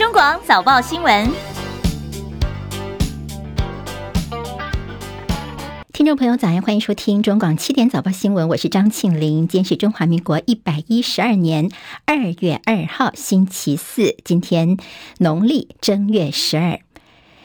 [0.00, 1.30] 中广早报新闻。
[5.92, 9.46] 听众朋友，早安，欢迎收听中广七点早报新闻，我是张庆玲。
[9.46, 11.68] 今天是中华民国一百一十二年
[12.06, 14.78] 二月二号，星期四，今天
[15.18, 16.80] 农历正月十二。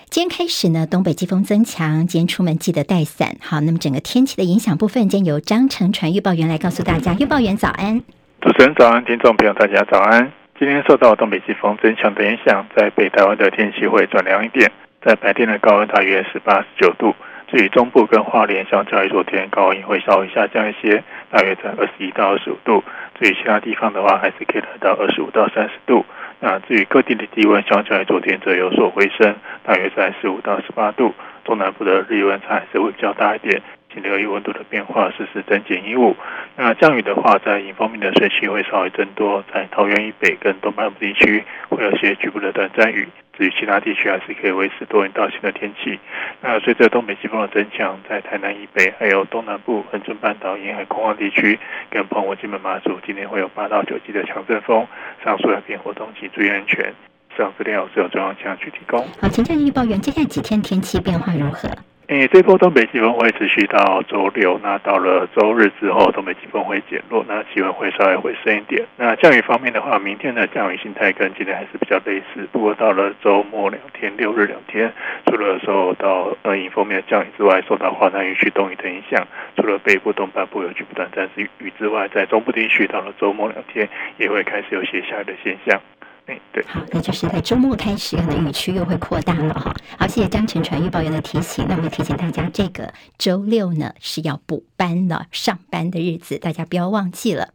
[0.10, 3.36] 今天开始呢，东北季风增强，今天出门记得带伞。
[3.42, 7.14] 好，那么整个天气的影响部分，今天由张成传预报员来告诉大家。
[7.20, 8.00] 预报员早安，
[8.40, 10.32] 主持人早安，听众朋友大家早安。
[10.58, 17.14] 今天受到东北季风增强的影响，在北台湾的天气会转凉一点，在白天的高温大约是八十九度。
[17.50, 22.82] 至于中部跟花莲，相较于昨天高温会稍微下降一些，大约在二十一到二十五度。
[23.20, 26.06] 至于其他地方的话，还是可以来到二十五到三十度。
[26.40, 31.14] 那至于各地的低温，相较于昨天则有所回升，大约在十五到十八度。
[31.44, 33.62] 中南部的日温差还是会比较大一点，
[33.96, 36.14] 请留意温度的变化，实时增减衣物。
[36.58, 43.08] 那降雨的话，在迎风面的水汽会稍微增多，在桃园以北跟东半部地区会有些局部的短暂雨。
[43.38, 45.98] 至于其他地区，还是可以维持多云到晴的天气。
[46.42, 51.58] 那随着东北季风的增强，在台南以北还有东南部恒春半岛沿海空旷地区
[51.90, 54.86] 跟澎湖、金门、马祖，今天会有八到九级的强阵风，
[55.24, 56.94] 上述两边活动请注意安全。
[57.38, 59.06] 上资料是由中央气象局提供。
[59.22, 61.70] 好，请教预报员，接下来几天天气变化如何？
[62.08, 68.86] 诶，这波东北季风会持续到周六，那到了周日之后，东北季风会减弱，那气温会稍微回升一点。
[68.96, 74.94] 那降雨方面的话，明天的降雨形态跟今天还是比较类似，不过到了周末两天，六日两天，
[75.26, 83.90] 除了受到呃迎风面降雨之外，受到华南雨区东移的影响，除了北部东半部有局部短暂时雨之外，在中部地区到了周末两天，
[84.20, 85.82] 也会开始有些下雨的现象。
[86.26, 89.76] 对，好，那就是在周末开始，可能雨区又会扩大了哈。
[89.98, 91.66] 好，谢谢张晨传预报员的提醒。
[91.70, 97.50] 那我们提醒大家，这个周六呢是要补班了，上班的日子，大家不要忘记了。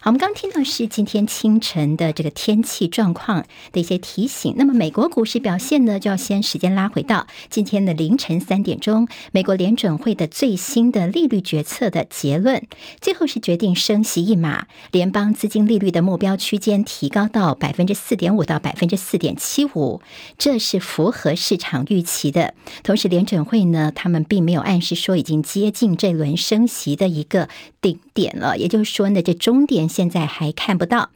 [0.00, 4.54] 好，我们刚听到是今天清晨的这个天气状况的一些提醒。
[4.56, 12.62] 那么美国股市表现呢，就要先时间拉回到今天的凌晨三点钟，美国联准会的最新的利率决策的结论，
[13.00, 20.00] 最后是决定升息一码，联邦资金利率的目标区间提高到百分之四点五到百分之四点七五，
[20.38, 22.54] 这是符合市场预期的。
[22.84, 27.48] 同时，联准会呢，他们并没有暗示说已经接近这轮升息的一个
[27.80, 29.88] 顶点了，也就是说呢，这终点。
[29.88, 31.10] 现在还看不到，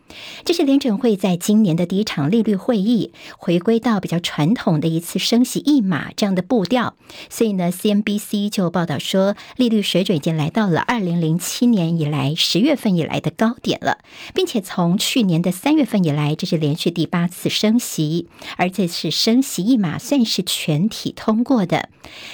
[0.45, 6.95] 这是联准会在今年的第一场利率会议，回归到比较传统的一次升息一码这样的步调。
[7.29, 13.99] 所以呢，CNBC 就报道说，利率水准已经来到了二零零七年以来十月份以来的高点了，
[14.33, 21.89] 并且从去年的三月份以来，这是连续第八次升息，而这次升息一码算是全体通过的。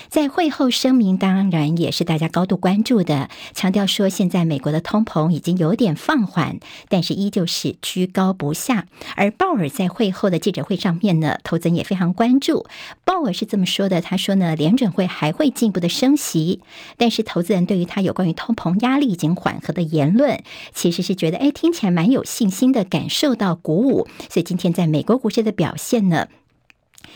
[0.09, 6.59] 在会后声明，当然也是大家高度关注的，强调说现在美美国的通膨已经有点放缓，
[6.89, 8.89] 但是依旧是居高不下。
[9.15, 12.67] 而鲍尔在会后的记者会上面呢，投资人也非常关注。
[13.05, 16.61] 鲍尔是这么说的：“他说呢，联准会还会进一步的升息，
[16.97, 20.43] 但是投资人对于他有关于通膨压力已经缓和的言论，
[20.75, 24.09] 其实是觉得哎，听起来蛮有信心的，感受到鼓舞。
[24.29, 26.27] 所以今天在美国股市的表现呢？”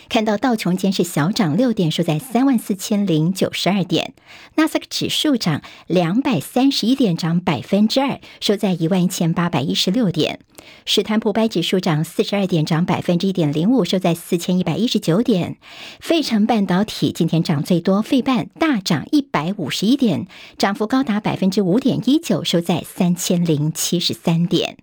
[0.09, 4.11] 看到道琼间是小涨六点，收在三万四千零九十二点；
[4.55, 10.37] 纳斯达克指数涨两百三十一点，涨百分之二，收在一万一千八百一十六点；
[10.85, 15.55] 史坦普白指数涨四十二点，涨百分之一点零五，收在四千一百一十九点；
[15.99, 20.27] 费城半导体今天涨最多，费半大涨一百五十一点，
[20.57, 24.77] 涨幅高达百分之五点一九，收在三千零七十三点。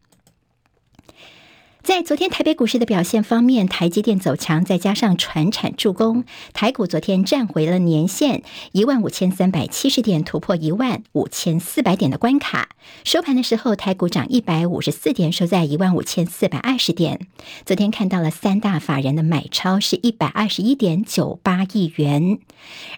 [1.83, 8.43] 在昨天台北股市的表现方面，台积电走强，再加上传产助攻，台股昨天站回了年线
[8.73, 12.69] 一万五千三百七十点，突破一万五千四百点的关卡。
[13.03, 17.27] 收盘的时候，台股涨一百五十四点，收在一万五千四百二十点。
[17.65, 22.39] 昨天看到了三大法人的买超是一百二十一点九八亿元。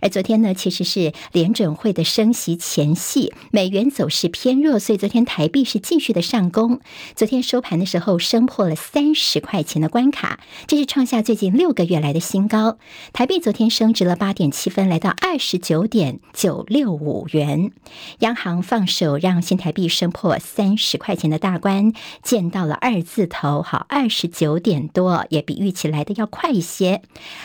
[0.00, 6.80] 而昨天呢，其实是联准会的升息前夕，美元走势偏弱，所以昨天台币是继续的上攻。
[7.14, 8.71] 昨天收盘的时候，升破了。
[8.74, 12.78] 三十块钱的关卡，这是创下最近六个月来的新高。
[13.12, 17.72] 台币昨天升值了八点七分，来到二十九点九六五元。
[18.20, 21.92] 央行放手让新台币升破三十块钱的大关，
[22.22, 27.02] 见到了二字头，好，二十九点多，也比预期来的要快一些。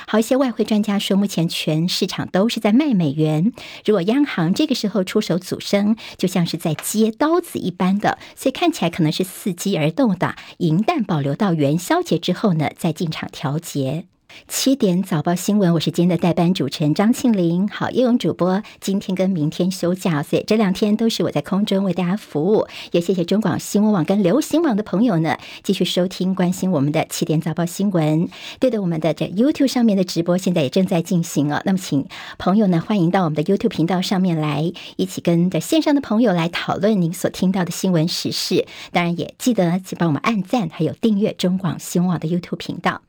[0.07, 3.51] 好，一些外汇专家说，目前全市场都是在卖美元，
[3.85, 11.16] 如果央行这个时候出手阻升，就像是在接刀子一般的，所以看起来可能是伺机而动的，银弹宝。
[11.17, 14.05] 保留到元宵节之后呢，再进场调节。
[14.47, 17.67] 七点早报新闻，我是今天的代班主持人张庆玲。
[17.67, 22.67] 好，叶勇主播今天跟明天休假，所以这两天都是我在空中为大家服务。
[22.91, 28.29] 也谢谢中广新闻网跟流行网的朋友呢，继续收听关心我们的七点早报新闻。
[28.59, 31.61] 对的，我们的这 YouTube 上面的直播现在也正在进行哦。
[31.65, 32.05] 那么，请
[32.37, 38.65] 朋友呢，欢迎到我们的 YouTube 频道上面来，一起跟着线上的朋友来讨论您所听到的新闻时事。
[38.91, 43.01] 当然，也记得请帮我们按赞，还有订阅中广新闻网的 YouTube 频道。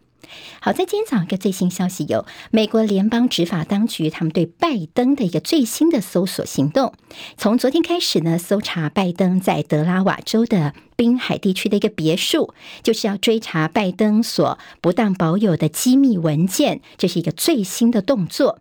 [0.60, 6.92] 好，在今天早上一个最新消息有美国联邦执法当局他们对拜登的一个最新的搜索行动。
[7.36, 18.60] 从昨天开始呢，搜查拜登在德拉瓦州的滨海地区的一个别墅，就是要追查拜登所不当保有的机密文件，这是一个最新的动作。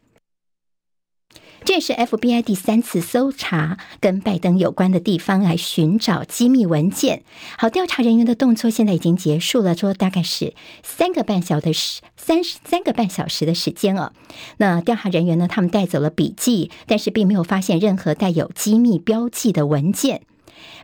[1.68, 7.24] 这也是 FBI 第三次搜查跟拜登有关的地方来寻找机密文件。
[7.58, 14.14] 好，调查人员的动作现在已经结束了，说大概是三个半小时，三三个半小时的时间哦。
[14.56, 20.22] 那调查人员呢，他们带走了笔记，但是并没有发现任何带有机密标记的文件。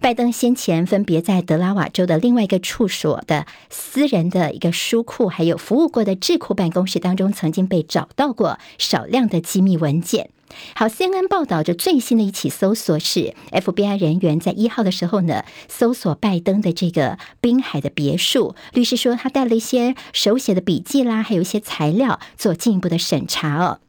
[0.01, 10.29] 拜登先前分别在德拉瓦州的另外一个处所的私人的一个书库，还有服务过的智库办公室当中，曾经被找到过少量的机密文件。
[10.75, 18.55] 好，CNN 报道着最新的一起搜索是 FBI 人员在一号的时候呢，搜索拜登的这个滨海的别墅。
[18.73, 23.79] 律师说他带了一些手写的笔记啦，还有一些材料做进一步的审查哦。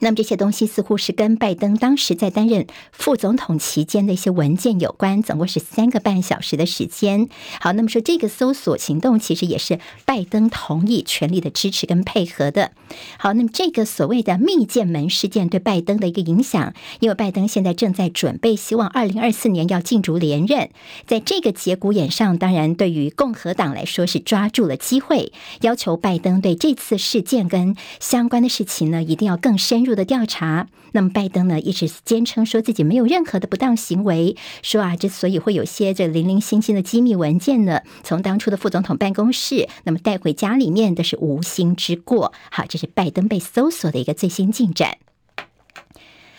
[0.00, 7.28] 那么这些东西似乎是跟拜登当时在担任副总统期间的一些文件有关，总共是三个半小时的时间。
[7.60, 12.72] 好，那么说这个搜索行动其实也是拜登同意、全力的支持跟配合的。
[13.18, 20.70] 好，那么这个所谓的密件门事件对拜登的一个影响，因为拜登现在正在准备，希望二零二四年要竞逐连任，
[21.06, 25.32] 在这个节骨眼上，当然对于共和党来说是抓住了机会，
[25.62, 42.32] 要求拜登对这次事件跟相关的事情呢，一定要更深入的调查，那么拜登呢一直坚称说自己没有任何的不当行为，说啊，之所以会有些这零零星星的机密文件呢，从当初的副总统办公室那么带回家里面的是无心之过。
[42.50, 44.96] 好，这是拜登被搜索的一个最新进展。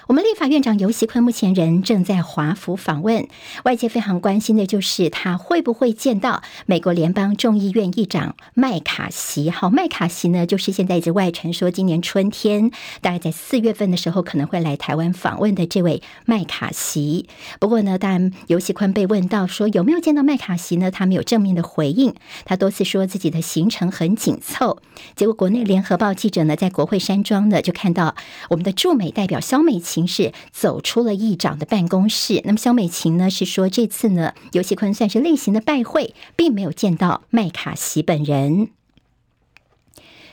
[0.08, 3.28] 我们立法院长游锡坤目前人正在华府访问，
[3.64, 9.50] 外界非常关心的就是他会不会见到美国联邦众议院议长麦卡锡。
[9.50, 12.70] 好，麦卡锡呢，就是现在一直外传说今年春天
[13.02, 17.28] 大概在四月份的时候可能会来台湾访问的这位麦卡锡。
[17.60, 22.14] 不过呢，当然游锡堃被问到说有没有见到麦卡锡呢，他没有正面的回应，
[22.46, 24.78] 他多次说自己的行程很紧凑。
[25.16, 28.16] 结果国内联合报记者呢，在国会山庄呢就看到
[28.50, 32.42] 我们的驻美代表肖美形式走出了议长的办公室。
[32.44, 38.68] 那么，肖美琴呢是说，这次呢，尤其坤算是例行的拜会，并没有见到麦卡锡本人。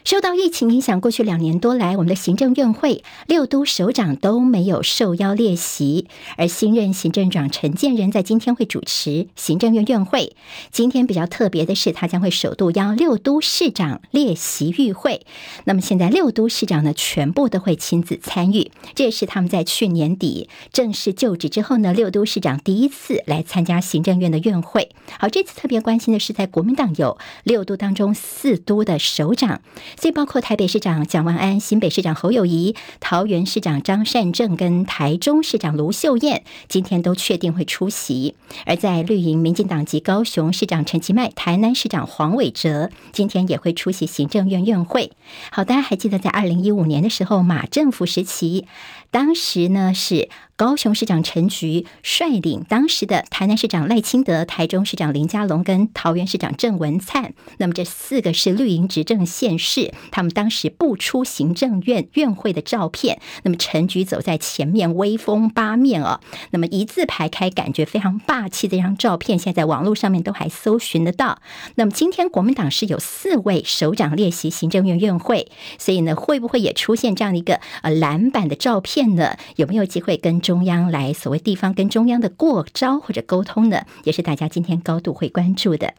[0.05, 10.35] 受到疫情影响，过去两年多来，我们的行政院会六都首长都没有受邀列席，而新任行政长陈建仁在今天会主持行政院院会。
[10.73, 15.25] 今天比较特别的是，他将会首度邀六都市长列席与会。
[15.65, 24.91] 那么现在六都市长呢，全部都会亲自参与，这也是他们在去年底正式就职之后呢，六都市长第一次来参加行政院的院会。
[25.21, 29.63] 好，这次特别关心的是，在国民党有六都当中四都的首长。
[29.99, 38.35] 所以包括台北市长蒋万安、新北市长侯友谊、桃园市长张善政跟台中市长卢秀燕，今天都确定会出席。
[38.67, 45.13] 而在绿营民进党籍高雄市长陈其迈、台南市长黄伟哲，今天也会出席行政院院会。
[45.51, 48.67] 好，大家还记得在二零一五年的时候，马政府时期，
[49.13, 50.29] 当时呢是。
[50.55, 63.21] 高雄市长陈菊率领当时的台南市长赖清德、台中市长林佳龙跟桃园市长郑文灿，那么这四个是绿营执政县市，他们当时不出行政院院会的照片。
[63.43, 66.21] 那么陈菊走在前面，威风八面哦。
[66.51, 71.41] 那么一字排开，感觉非常霸气的这张照片，现在在网络上面都还搜寻得到。
[71.75, 79.37] 那么今天国民党是有四位首长列席行政院院会，所以呢，会不会也出现这样的一个呃蓝版的照片呢？
[79.57, 85.95] 有没有机会跟中央来所谓地方跟中央的过招或者沟通呢，也是大家今天高度会关注的。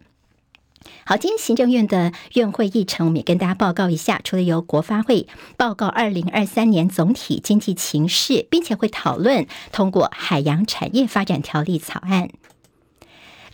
[1.05, 4.19] 好，今天行政院的院会议程，我们也跟大家报告一下。
[4.24, 12.29] 除了由国发会报告二零二三年总体经济情势，并且会讨论通过海洋产业发展条例草案。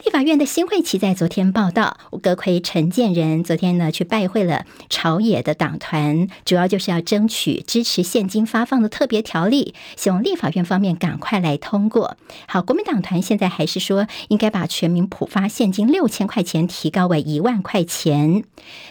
[0.06, 12.16] 立法院的新会期在昨天报道，阁揆陈建仁昨天呢去拜会了朝野的党团，主要就是要争取支持现金发放的特别条例，希望立法院方面赶快来通过。
[12.48, 18.46] 好，国民党团现在还是说应该把全民普发现金六千块钱提高为一万块钱。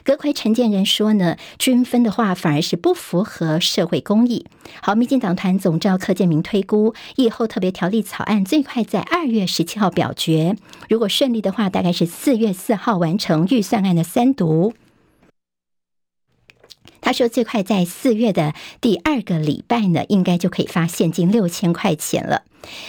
[0.05, 4.45] 阁揆陈建仁说呢，均分的话反而是不符合社会公义。
[4.83, 10.55] 好，民进党团总召柯建铭推估，以后特别条例草案最快在二月十七号表决。
[10.91, 14.75] 如如果顺利的话，大概是四月四号完成预算案的三读。
[17.01, 22.43] 他说，最快在四月的第二个礼拜呢，应该就可以发现金六千块钱了。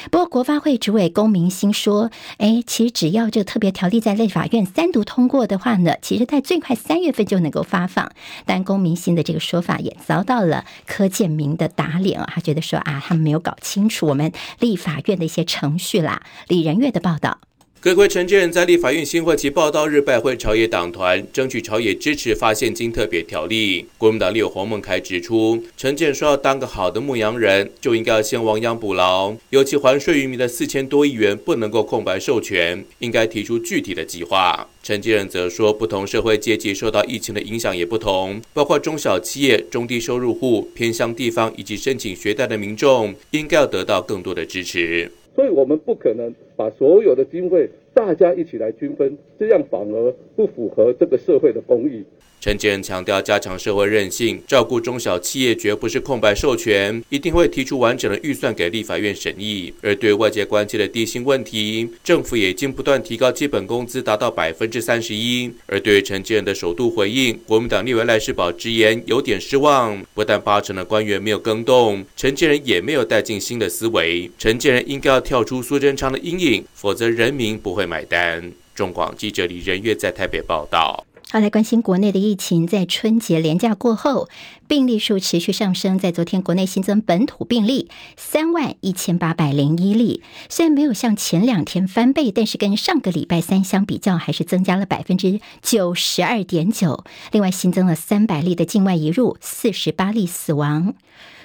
[0.10, 8.12] 不过，国发会主委龚明鑫说：“哎，其实只要这个特别条例在立法院三读通过的话呢，其实在最快三月份就能够发放。”
[8.48, 16.24] 但龚明鑫的这个说法也遭到了柯建铭的打脸啊，他觉得说啊，他们没有搞清楚我们立法院的一些程序啦。
[16.48, 17.42] 李仁月的报道。
[17.82, 23.86] 阁揆陈建仁在立法院新会期报道日拜会朝野党团，争取朝野支持发现金特别条例。
[23.98, 34.68] 国民党立委黄孟凯指出，陈建说要当个好的牧羊人，就应该要先亡羊补牢，尤其还税于民的四千多亿元不能够空白授权，应该提出具体的计划。
[34.84, 45.10] 陈建仁则说，不同社会阶级受到疫情的影响也不同，包括中小企业、中低收入户、偏乡地方以及申请学贷的民众，应该要得到更多的支持。
[45.34, 52.04] 所以我们不可能把所有的经费大家一起来均分，这样反而不符合这个社会的公义。
[52.42, 59.74] 陈建仁强调，加强社会韧性，照顾中小企业，绝不是空白授权，一定会提出完整的预算给立法院审议。
[59.82, 65.52] 而对外界关切的低薪问题，政府也已经不断提高基本工资，达到百分之三十一。
[65.66, 74.32] 而对于陈建仁的首度回应，国民党立委赖士葆直言有点失望，不但八成的官员没有更动，陈建仁也没有带进新的思维。
[74.38, 78.52] 陈建仁应该要跳出苏贞昌的阴影，否则人民不会买单。
[78.74, 81.06] 中广记者李仁月在台北报道。
[81.32, 84.28] 好，来关心国内的疫情，在春节连假过后，
[84.70, 85.98] 病例数持续上升。
[85.98, 97.04] 在昨天，国内新增本土病例三万一千八百零一例，虽然没有像前两天翻倍，但是跟上个礼拜三相比较，还是增加了百分之九十二点九。
[97.32, 100.94] 另外，新增了三百例的境外移入，四十八例死亡。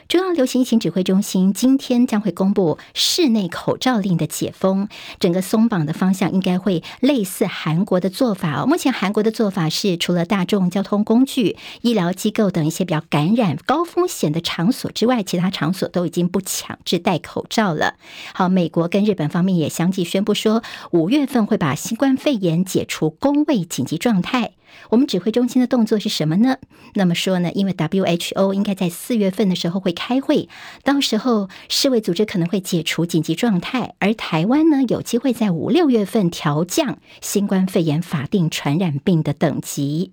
[0.06, 4.86] 中央流行疫情指挥中心今天将会公布室内口罩令的解封，
[5.18, 8.66] 整个松绑的方向应该会类似韩国的做法哦。
[8.66, 17.94] 目前韩国的做法是，除了大众交通工具、医疗机构等一些比较感染高风险的场所之外，其他场所都已经不强制戴口罩了。
[18.32, 24.54] 好，美国跟日本方面也相继宣布说，五月份会把新冠肺炎解除公卫紧急状态。
[24.90, 26.56] 我们指挥中心的动作是什么呢？
[26.94, 30.48] 那么说呢，因为 WHO 应该在四月份的时候会开会，
[30.82, 40.10] 到时候世卫组织可能会解除紧急状态，而台湾呢，有机会在五六月份调降新冠肺炎法定传染病的等级。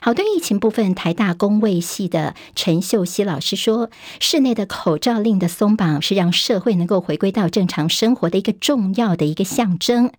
[0.00, 3.90] 好，对疫情部分，台大公卫系的陈秀熙老师说，
[4.20, 10.12] 室内的口罩令的松绑是让社会能够回归到正常生活的一个重要的一个象征。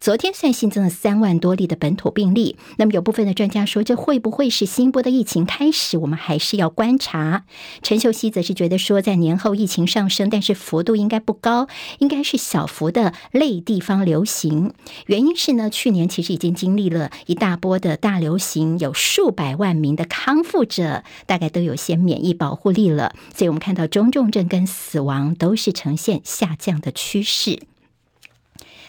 [0.00, 5.98] 昨天算新增了三万多例的本土病例，那么有部分的专家说，这会不会是新波的疫情开始？
[5.98, 7.44] 我们还是要观察。
[7.82, 11.68] 陈秀熙则是觉得说，在年后疫情上升，但是幅度应该不高，
[11.98, 14.72] 应该是小幅的类地方流行。
[15.06, 18.92] 原因是呢，去年其实已经经历了一大波的大流行，有。
[19.04, 27.60] 数百万名的康复者大概都有些免疫保护力了，所以我们看到中重症跟死亡都是呈现下降的趋势。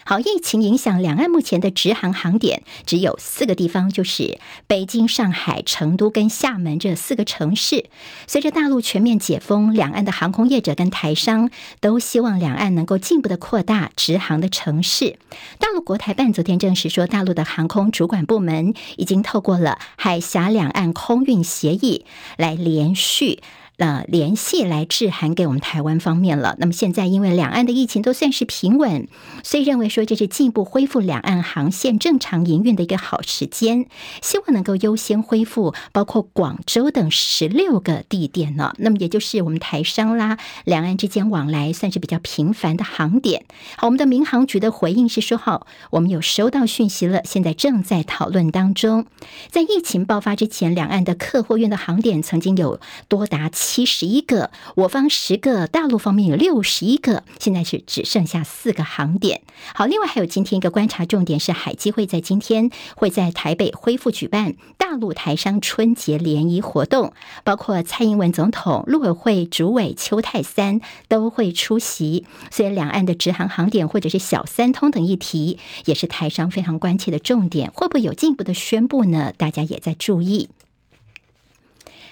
[0.08, 7.86] 好，疫情影响两岸目前的直航航点只有四个地方，就是北京、上海、成都跟厦门这四个城市。
[8.28, 15.18] 随着大陆全面解封，两岸的航空业者跟台商都希望两岸能够进一步的扩大直航的城市。
[15.58, 22.04] 大陆国台办昨天证实说，大陆的航空主管部门已经透过了海峡两岸空运协议
[22.36, 23.40] 来连续。
[23.78, 26.56] 呃，联系来致函给我们台湾方面了。
[26.58, 29.06] 那么现在因为两岸的疫情都算是平稳，
[29.42, 33.86] 所以认为说这是进一步恢复两岸航线正常营运的一个好时间，
[34.22, 38.72] 希望能够优先恢复包括广州等十六个地点呢。
[38.78, 43.44] 那么也就是我们台商啦，两岸之间往来算是比较频繁的航点。
[43.76, 49.04] 好，我们的民航局的回应是说，好，我们有收到讯息了，现在正在讨论当中。
[49.50, 53.50] 在疫情爆发之前，两岸的客货运的航点曾经有多达。
[53.66, 59.42] 七十一个，我方十个，大陆方面有六十一个，现在是只剩下四个航点。
[59.74, 72.24] 好，另外还有今天一个观察重点是，海基会在今天会在台北恢复举办大陆台商春节联谊活动，包括蔡英文总统、陆委会主委邱泰三都会出席。
[72.52, 79.32] 所以两岸的直航航点或者是小三通等议题，也是台商非常关切的重点，会不会有进一步的宣布呢？
[79.36, 80.48] 大家也在注意。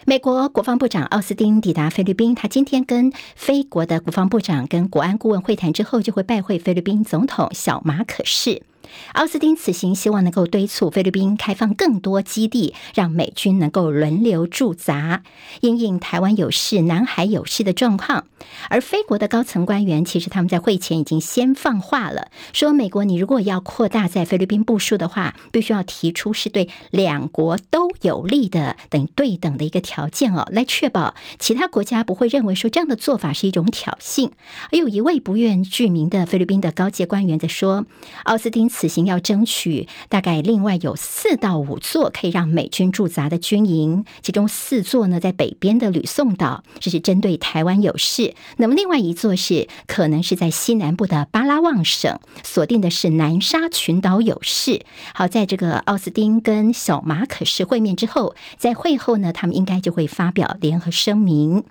[0.06, 8.62] 美国国防部长奥斯汀抵达菲律宾，他今天跟菲国的国防部长跟国安顾问会谈之后，就会拜会菲律宾总统小马可仕。
[9.12, 15.22] 奥斯汀此行希望能够敦促菲律宾开放更多基地，让美军能够轮流驻扎，
[15.60, 18.26] 因应台湾有事、南海有事的状况。
[18.68, 34.30] 而菲国的高层官员其实他们在会前已经先放话了，说美国你如果要扩大在菲律宾部署的话，必须要提出是对两国都有利的等对等的一个条件哦，来确保其他国家不会认为说这样的做法是一种挑衅。
[34.72, 37.86] 而有一位不愿具名的菲律宾的高阶官员在说，
[38.24, 38.68] 奥斯汀。
[38.74, 54.84] 此行要争取大概另外有四到五座可以让美军驻扎的军营，其中四座呢在北边的吕宋岛，这是针对台湾有事；那么另外一座是可能是在西南部的巴拉望省，锁定的是南沙群岛有事。
[55.14, 61.62] 好，在这个奥斯汀跟小马可是会面之后，在会后呢，他们应该就会发表联合声明。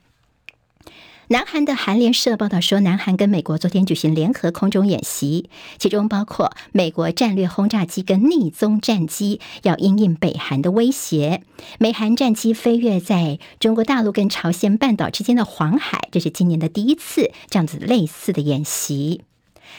[1.33, 5.49] 南韩的韩联社报道说，南韩跟美国昨天举行联合空中演习，
[5.79, 11.41] 其中包括美国战略轰炸机跟逆踪战机，要因应北韩的威胁。
[11.79, 19.21] 美韩战机飞跃在中国大陆跟朝鲜半岛之间的黄海，这是今年的第一次这样子类似的演习。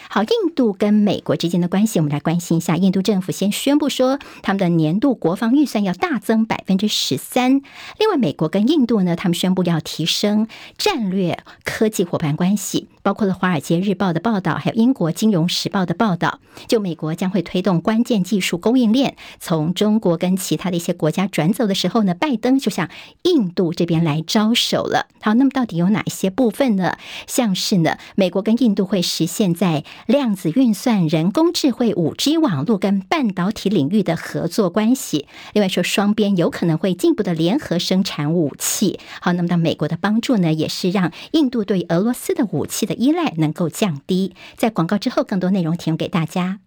[0.09, 2.77] 好，印度跟美国之间的关系，我们来关心一下。
[2.77, 7.63] 印度政府先宣布说，他们的年度国防预算要大增百分之十三。
[7.99, 10.47] 另外，美国跟印度呢，他们宣布要提升
[10.79, 12.87] 战略科技伙伴关系。
[13.05, 22.89] 包括了《华尔街日报》的报道，还有英国《金融时报》的报道，就美国将会推动关键技术供应链从中国跟其他的一些国家转走的时候呢，拜登就向
[23.25, 25.09] 印度这边来招手了。
[25.21, 26.97] 好，那么到底有哪一些部分呢？
[27.27, 35.27] 像是呢，美国跟印度会实现在量子运算、人工智慧、五 G 网络跟半导体领域的合作关系。
[35.53, 38.99] 另外说，双边有可能会进一步的联合生产武器。
[39.21, 42.94] 好，那么到美国的帮助呢，也是让印度对俄罗斯的武器的。
[42.95, 44.35] 依赖能够降低。
[44.57, 46.61] 在广告之后，更多内容提供给大家。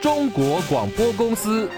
[0.00, 1.68] 中国广播公司。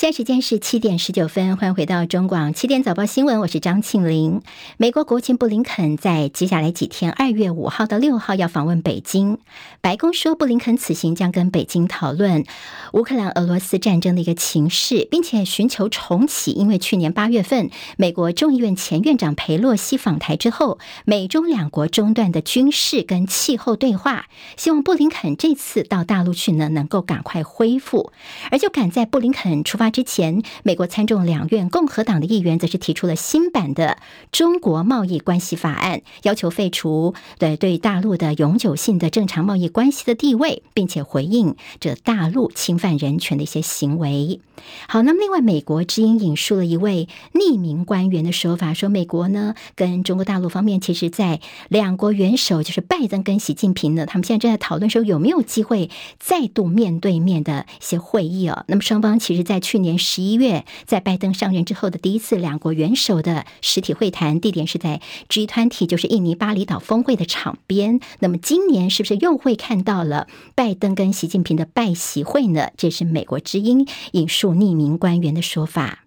[0.00, 4.40] 现在时间是七点十九分，欢迎回到中广七点早报新闻，我是张庆玲。
[4.78, 9.36] 美国国务卿布林肯在接下来几天，二月五号到六号要访问北京。
[9.82, 12.46] 白宫说，布林肯此行将跟北京讨论
[12.94, 16.52] 乌克兰俄罗斯战争的一个情势，并且寻求重启。
[16.52, 28.14] 因为去年八月份，美国众议院前院长裴洛西访台之后，美中两国中断的军事跟气候对话，希望布林肯这次到大陆去呢，能够赶快恢复。
[28.50, 29.89] 而就赶在布林肯出发。
[29.90, 33.98] 之前，美国参众两院共和党的议员则是提出了新版的
[34.32, 44.40] 中国贸易关系法案，要求废除对对大陆的永久性的正常贸易关系的地位，并且回应这大陆侵犯人权的一些行为。
[44.88, 58.64] 好，那么另外，美国之音引述了一位匿名官员的说法，说美国呢跟中国大陆方面，其实在两国元首就是拜登跟习近平呢，他们现在正在讨论说有没有机会再度面对面的一些会议哦。
[58.68, 68.00] 那么双方其实，在去年十一月，在拜登上任之后的第一次两国元首的实体会谈，地点是在 G20，就是印尼巴厘岛峰会的场边。
[68.18, 72.70] 那么今年是不是又会看到了拜登跟习近平的拜习会呢？
[72.76, 74.49] 这是美国之音引述。
[74.54, 76.04] 匿名官员的说法。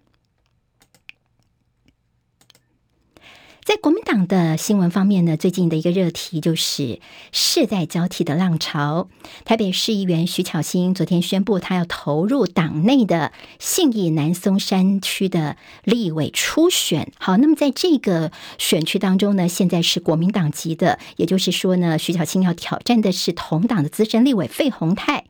[3.64, 7.00] 在国民党的新闻方面呢，最近的一个热题就是
[7.32, 9.08] 世代交替的浪潮。
[9.46, 17.10] 台北市议员徐巧芯昨天宣布，他要投入党内的信义南松山区的立委初选。
[17.18, 25.24] 好，那么在这个选区当中呢，现在是国民党籍的，也就是说呢，徐巧芯要挑战的是同党的资深立委费鸿泰。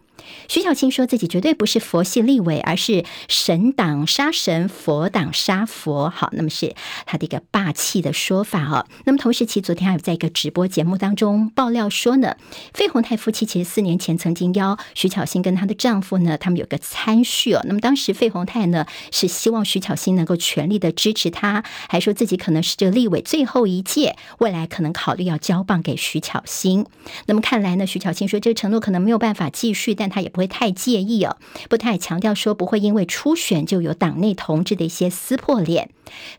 [0.48, 6.10] 徐巧芯说自己绝对不是佛系立委，而是神挡杀神，佛挡杀佛。
[6.10, 6.74] 好，那么是
[7.06, 8.86] 他的一个霸气的说法哦。
[9.04, 12.36] 那么同时，其昨天还有在一个直播节目当中爆料说呢，
[12.72, 17.60] 费鸿泰夫妻其实四年前曾经邀徐巧芯跟她的丈夫呢，他们有个参叙哦。
[17.64, 26.86] 那么当时费鸿泰呢是希望徐巧芯能够全力的支持他，还说自己可能是这个立委最后一届，未来可能考虑要交棒给徐巧芯。
[27.26, 35.90] 那么看来呢，徐巧芯说这个承诺可能没有办法继续，但他也不会太介意哦，不太强调说不会因为初选就有党内同志的一些撕破脸。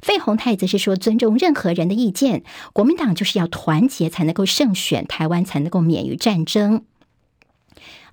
[0.01, 6.83] 费鸿泰则是说尊重任何人的意见，国民党就是要团结才能够胜选，台湾才能够免于战争。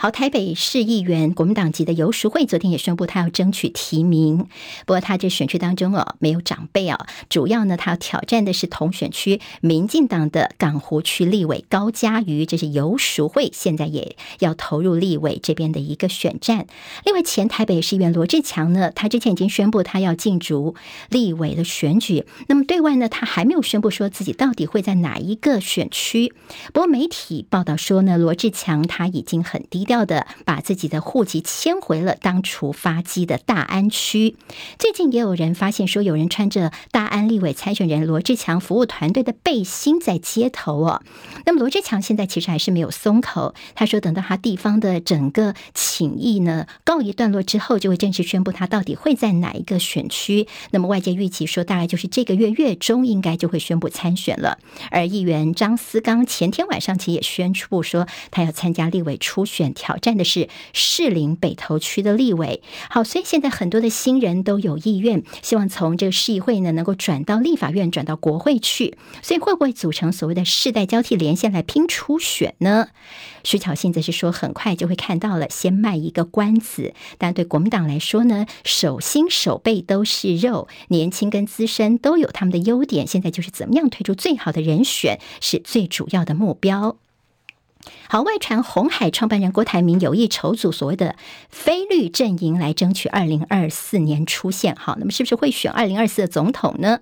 [0.02, 4.48] 好，台北市议员国民党籍的游淑慧昨天也宣布，他要争取提名。
[4.84, 12.44] 不过，他这选区当中哦，没有长辈哦，主要呢，他要挑战的是同选区民进党的港湖区立委高嘉瑜。
[12.46, 16.66] 这是游淑慧现在也要投入立委这边的一个选战。
[17.04, 20.74] 另外，前台北市议员罗志强呢，他之前已经宣布他要竞逐
[21.10, 22.26] 立委的选举。
[22.48, 26.34] 那么对外呢，他还没有宣布说自己到底会在哪一个选区。
[26.72, 29.91] 不过媒体报道说呢，罗志强他已经很低调。
[29.92, 34.36] 要的把自己的户籍迁回了当初发迹的大安区。
[34.78, 41.02] 最近也有人发现说，有人穿着大安立委参选人罗志强服务团队的背心在街头哦。
[41.44, 50.48] 那么罗志强现在其实还是没有松口，他说等到他地方的整个请益呢告一段落之后，就会正式宣布他到底会在哪一个选区。
[50.70, 54.58] 那么外界预期说，大概就是这个月月中应该就会宣布参选了。
[54.90, 59.74] 而议员张思刚前天晚上其实也宣布说，他要参加立委初选。
[59.82, 72.90] 挑战的是士林北投区的立委，好，所以现在很多的新人都有意愿，希望从这个市议会呢能够转到立法院，转到国会去，所以会不会组成所谓的世代交替连线来拼初选呢？
[73.42, 76.94] 徐巧芯则是说，很快就会看到了，先卖一个关子。
[77.18, 86.98] 但对国民党来说呢，手心手背都是肉，年轻跟资深都有他们的优点，现在就是怎么样推出最好的人选是最主要的目标。
[88.08, 91.16] 好，外传红海创办人郭台铭有意筹组所谓的
[91.48, 94.76] 非绿阵营来争取二零二四年出现。
[94.76, 97.00] 好，那么是不是会选二零二四的总统呢？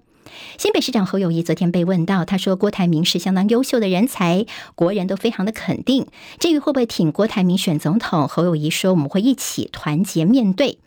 [0.56, 6.06] 新北市长侯友谊昨天被问到，他说郭台铭是相当优秀的人才，国人都非常的肯定。
[6.38, 10.78] 至于会不会挺郭台铭选总统，侯友谊说我们会一起团结面对。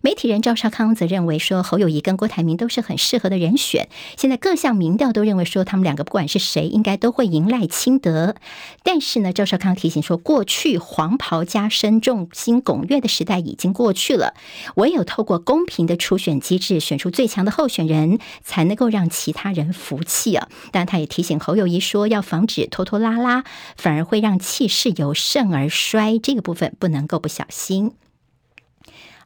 [0.00, 3.88] 媒体人赵少康则认为说，侯友谊跟郭台铭都是很适合的人选。
[4.16, 8.34] 现在各项民调都认为说，他们两个不管是谁，应该都会赢赖清德。
[8.82, 14.34] 但是呢，赵少康提醒说，过去黄袍加身、众星拱月的时代已经过去了，
[14.76, 20.48] 唯有透过公平的初选机制，选出最强的候选人，才能够让其他人服气啊。
[20.72, 23.44] 但他也提醒侯友谊说，要防止拖拖拉拉，
[23.76, 27.92] 反而会让气势由盛而衰，这个部分不能够不小心。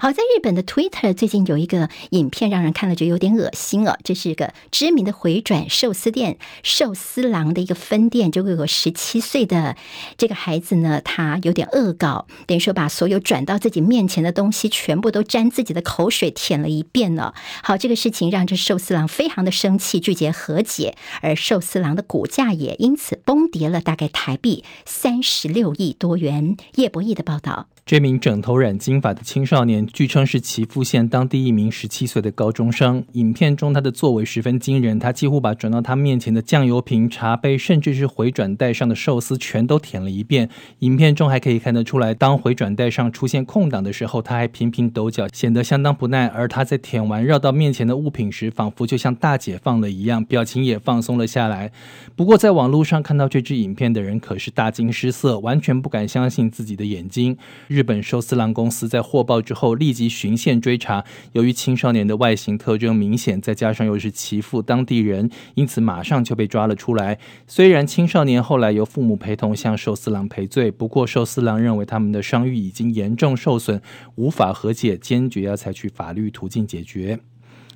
[0.03, 3.97] 好，在日本的 Twitter 最近有一个影片，让人看了就有点恶心哦。
[4.03, 9.77] 这是一个知名的回转寿司店寿司郎的一个分店，就有个十七岁的
[10.19, 17.33] 这个孩子呢，他有点恶搞，等于说把所有转到自己面前的东西全部都沾自己的口水舔了一遍了。
[17.63, 26.57] 好，这个事情让这寿司郎非常的生气，拒绝和解，而寿司郎的股价也因此崩跌了大概台币三十六亿多元。
[26.75, 27.69] 叶博弈的报道。
[27.85, 33.05] 这名整头染金发的青少年，据称是岐阜县当地一名十七岁的高中生。
[33.15, 40.49] 影片中他的作为十分惊人，他几乎把转到他面前的酱油瓶、茶杯，甚至是回转带上的寿司全都舔了一遍。
[40.79, 46.29] 影片中还可以看得出来，当回转带上出现空档的时候，他还频频抖脚，显得相当不耐。
[46.29, 51.73] 而他在舔完绕到面前的物品时，仿佛就像大解放了一样，表情也放松了下来。
[52.15, 57.37] 不过，在网络上看到这支影片的人可是大惊失色，完全不敢相信自己的眼睛。
[57.73, 67.19] 日本寿司郎公司在获报之后立即循线追查，由于青少年的外形特征明显，再加上又是其父当地人，因此马上就被抓了出来。
[67.47, 73.81] 虽然青少年后来由父母陪同向寿司郎赔罪，不过寿司郎认为他们的伤誉已经严重受损，
[74.17, 77.21] 无法和解，坚决要采取法律途径解决。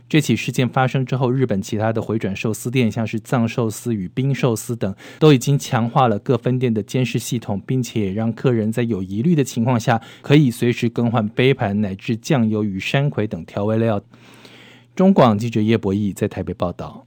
[0.08, 14.00] 这起事件发生之后，日本其他的回转寿司店，像是藏寿司与冰寿司等，都已经强化了各分店的监视系统，并且也让客人在有疑虑的情况下，可以随时更换杯盘乃至酱油与山葵等调味料。
[14.94, 17.06] 中广记者叶博弈在台北报道。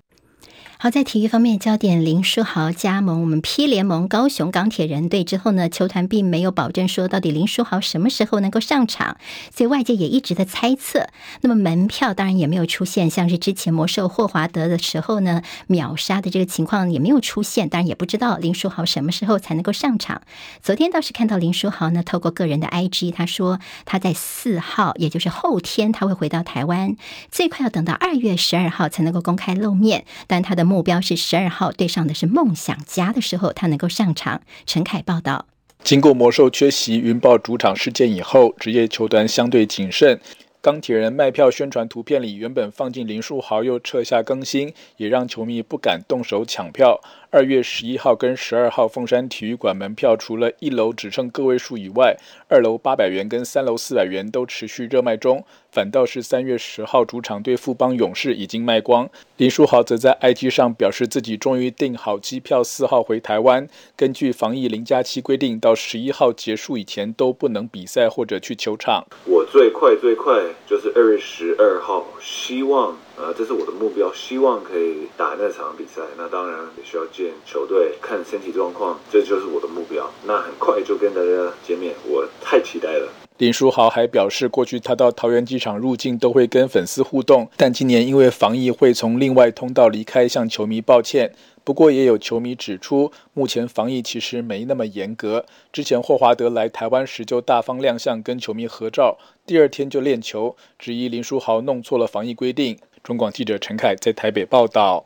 [0.82, 9.18] 好，在体育方面，焦点林书豪加盟我们 P 联盟高雄钢铁人队之后呢，球团并没有保证说到底林书豪什么时候能够上场，
[9.54, 11.10] 所以外界也一直在猜测。
[11.42, 20.22] 那么门票当然也没有出现，像是之前魔兽霍华德的时候呢，秒杀的这个情况也没有出现，当然也不知道林书豪什么时候才能够上场。
[20.62, 26.96] 昨天倒是看到林书豪呢，透过个人的 IG，他说他在四号，也就是后天他会回到台湾，
[27.30, 30.68] 最快要等到二月十二号才能够公开露面，但他的。
[30.69, 34.43] 目标是十二号对上的是梦想家的时候，他能够上场。
[34.67, 35.47] 陈凯报道，
[35.84, 40.19] 经过魔兽缺席云豹主场事件以后，职业球团相对谨慎。
[40.62, 46.99] 钢铁人卖票宣传图片里原本放进林书豪，又撤下更新，也让球迷不敢动手抢票。
[47.32, 55.46] 二月十一号跟十二号凤山体育馆门票除了一楼只剩个位数以外，二楼八百元跟三楼四百元都持续热卖中。
[55.72, 59.08] 反倒是三月十号主场对富邦勇士已经卖光。
[59.38, 63.70] 林书豪则在 IG 上表示自己终于订好机票，四号回台湾。
[63.96, 69.06] 根据防疫零加七规定，到十一号结束以前都不能比赛或者去球场。
[69.26, 70.34] 我最快最快
[70.68, 76.01] 就是二月十二号，希望呃这是我的目标，希望可以打那场比赛。
[76.17, 80.10] 那当然也需要见球队，看身体状况，这就是我的目标。
[80.25, 83.10] 那很快就跟大家见面，我太期待了。
[83.39, 91.34] 林书豪还表示，过去他到桃园机场入境都会跟粉丝互动，但今年因为防疫会从另外通道离开，向球迷抱歉。
[91.63, 95.45] 不过也有球迷指出，目前防疫其实没那么严格。
[95.71, 102.77] 之前霍华德来台湾时就大方亮相跟球迷合照，第二天就练球，质疑林书豪弄错了防疫规定。
[103.03, 105.05] 中广记者陈凯在台北报道。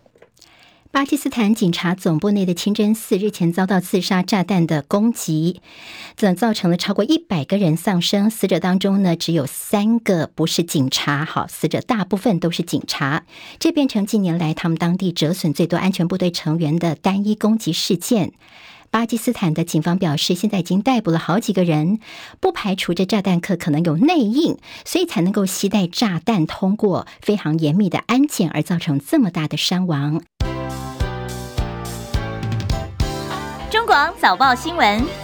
[0.91, 5.59] 巴基斯坦警察总部内的清真寺日前遭到自杀炸弹的攻击，
[6.15, 8.29] 这造成了超过一百个人丧生。
[8.29, 11.25] 死者当中呢，只有三个不是警察。
[11.25, 13.25] 好，死者大部分都是警察。
[13.57, 18.33] 这变成近年来他们当地折损最多安全部队成员的单一攻击事件。
[18.93, 21.97] 巴基斯坦的警方表示，现在已经逮捕了好几个人，
[22.39, 30.21] 不排除这炸弹客可能有内应，所以才能够携带炸弹通过非常严密的安检，而造成这么大的伤亡。
[33.71, 35.22] 中广早报新闻。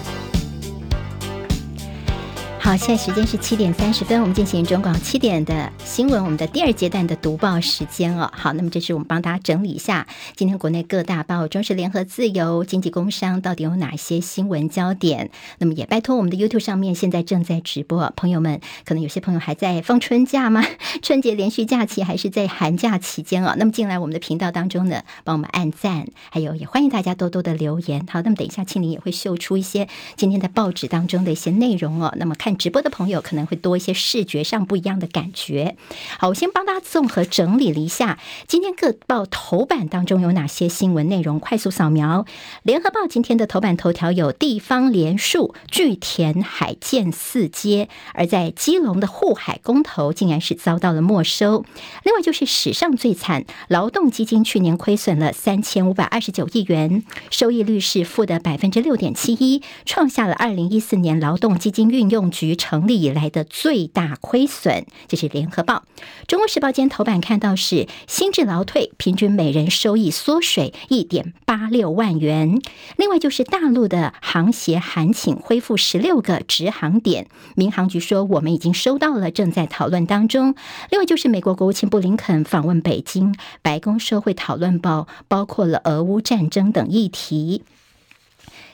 [2.62, 8.30] 好，现在时间是七点三十分，我们进行中广七点的新闻，我们的第二阶段的读报时间哦。
[8.36, 15.32] 好，那么这是我们帮大家整理一下今天国内各大报，中时联合、自由、经济、工商到底有哪些新闻焦点？
[15.58, 20.63] 那么也拜托我们的 YouTube 上面现在正在直播，朋友们可能有些朋友还在放春假吗？
[21.02, 23.56] 春节连续假期还是在寒假期间哦？
[23.58, 28.06] 那么进来我们的频道当中呢，帮我们按赞，还有也欢迎大家多多的留言。
[28.12, 32.13] 好，那么等一下庆玲也会秀出一些今天的报纸当中的一些内容哦。
[32.17, 32.49] 那么看。
[32.58, 35.76] 直播的朋友可能会多一些视觉上不一样的感觉。
[36.18, 42.26] 好，我先帮大家综合整理了一下今天各报头版当中有哪些新闻内容，快速扫描。
[42.64, 51.66] 联合报今天的头版头条有地方连署拒填海建四街，而在基隆的护海公投竟然是遭到了没收。
[52.04, 65.84] 另外就是史上最惨，劳动基金去年亏损了三千五百二十九亿元，收益率是负的百分之六点七一，创下了二零一四年劳动基金运用局成立以来的最大亏损，这是联合报。
[66.25, 72.62] 中国时报今天头版看到是新制劳退，平均每人收益缩水一点八六万元。
[72.95, 80.56] 另外就是大陆的航协函请恢复十六个直航点，民航局说我们已经收到了，正在讨论当中。
[80.89, 87.63] 另外就是美国国务卿布林肯访问北京，白宫说会讨论报包括了俄乌战争等议题。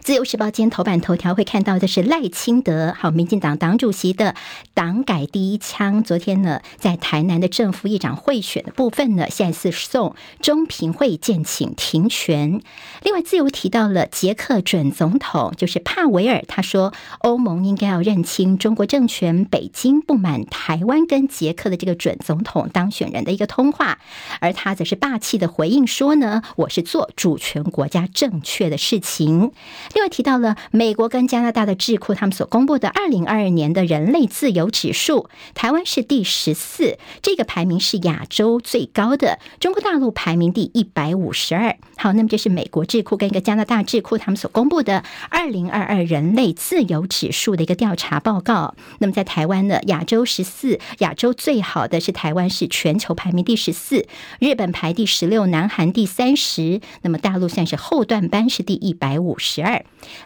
[0.06, 4.36] 自由时报今天头版头条会看到的是赖清德，好，民进党党主席的
[4.76, 6.04] 党改第一枪。
[6.04, 12.62] 昨天呢，在台南的正副议长贿选的部分呢，现在是送中评会建请停权。
[13.02, 23.98] 另外，自由提到了捷克准总统，就是帕维尔，他说欧盟应该要认清中国政权，北京不满台湾跟捷克的这个准总统当选人的一个通话，
[24.40, 29.52] 而他则是霸气的回应说呢，我是做主权国家正确的事情。
[29.96, 39.40] 另外提到了美国跟加拿大的智库，他们所公布的二零二二年的人类自由指数，台湾是第十四，这个排名是亚洲最高的。
[39.58, 41.78] 中国大陆排名第一百五十二。
[41.96, 48.76] 好，那么这是美国智库跟一个加拿大智库他们所公布的二零二二人类自由指数的一个调查报告。
[49.00, 54.06] 那么在台湾呢，亚洲十四，亚洲最好的是台湾，是全球排名第十四，
[54.40, 59.75] 日本排第十六，南韩第三十，那么大陆算是后段班，是第一百五十二。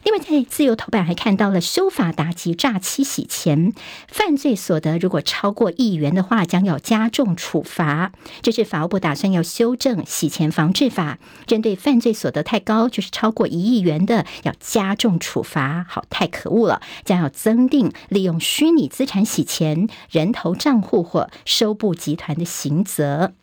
[0.04, 3.74] 另外，在自由头版还看到了修法打击诈欺洗钱，
[4.08, 8.12] 犯罪所得如果超过亿元的话，将要加重处罚。
[8.42, 15.86] 这是法务部打算要修正洗钱防治法，针对犯罪所得太高，就是超过一亿元的，要加重处罚。
[15.88, 23.34] 好，太可恶了，将要增订利用虚拟资产洗钱、人头账户或收部集团的刑责。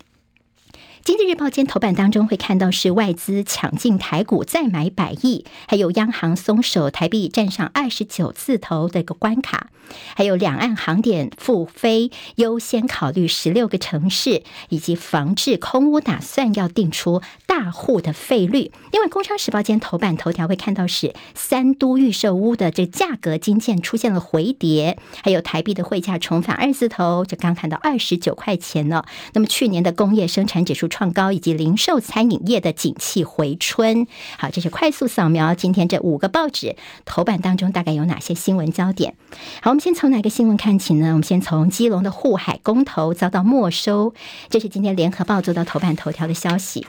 [1.07, 9.69] 经济日报今天头版当中会看到是外资抢进台股再买百亿，还有央行松手，台币站上二十九字头的一个关卡，
[10.17, 18.73] 还有两岸航点复飞优先考虑十六个城市，以及防治空屋打算要定出大户的费率。
[18.91, 29.07] 因为工商时报今天头版头条会看到是三都预售屋的这价格今见出现了回跌，还有台币的汇价重返二字头，就刚看到二十九块钱了。
[29.35, 30.91] 那么去年的工业生产指数。
[30.97, 34.07] 创高，以及零售餐饮业的景气回春。
[34.39, 39.15] 好，这是快速扫描今天这五个报纸头版当中大概有哪些新闻焦点。
[39.61, 41.09] 好，我们先从哪个新闻看起呢？
[41.09, 44.15] 我们先从基隆的护海公投遭到没收，
[44.49, 46.87] 这是今天联合报做到头版头条的消息。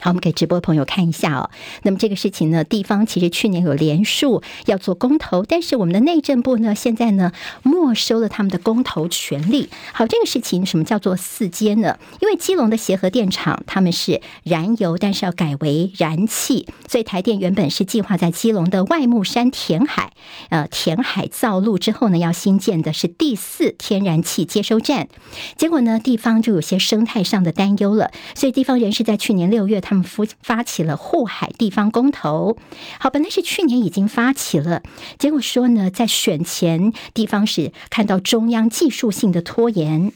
[0.00, 1.50] 好，我们给直播朋友看一下哦。
[1.82, 7.32] 那么这个事情呢，地方其实去年有连数要做公投，但是我们的内政部呢，现在呢
[7.64, 9.68] 没收了他们的公投权利。
[9.92, 11.98] 好，这个事情什么叫做四阶呢？
[12.20, 20.12] 因为基隆的协和电厂他们是燃油，但是要改为燃气，所以台电原本是计划在基隆的外木山填海，
[20.50, 25.08] 呃，填海造陆之后呢，要新建的是第四天然气接收站。
[25.56, 29.82] 结果呢，地方就有些生态上的担忧了，所以地方人士在去年六月。
[29.88, 32.58] 他们发发起了护海地方公投，
[33.00, 34.82] 好，本来是去年已经发起了，
[35.18, 40.12] 结果说呢，在选前地方是看到中央技术性的拖延。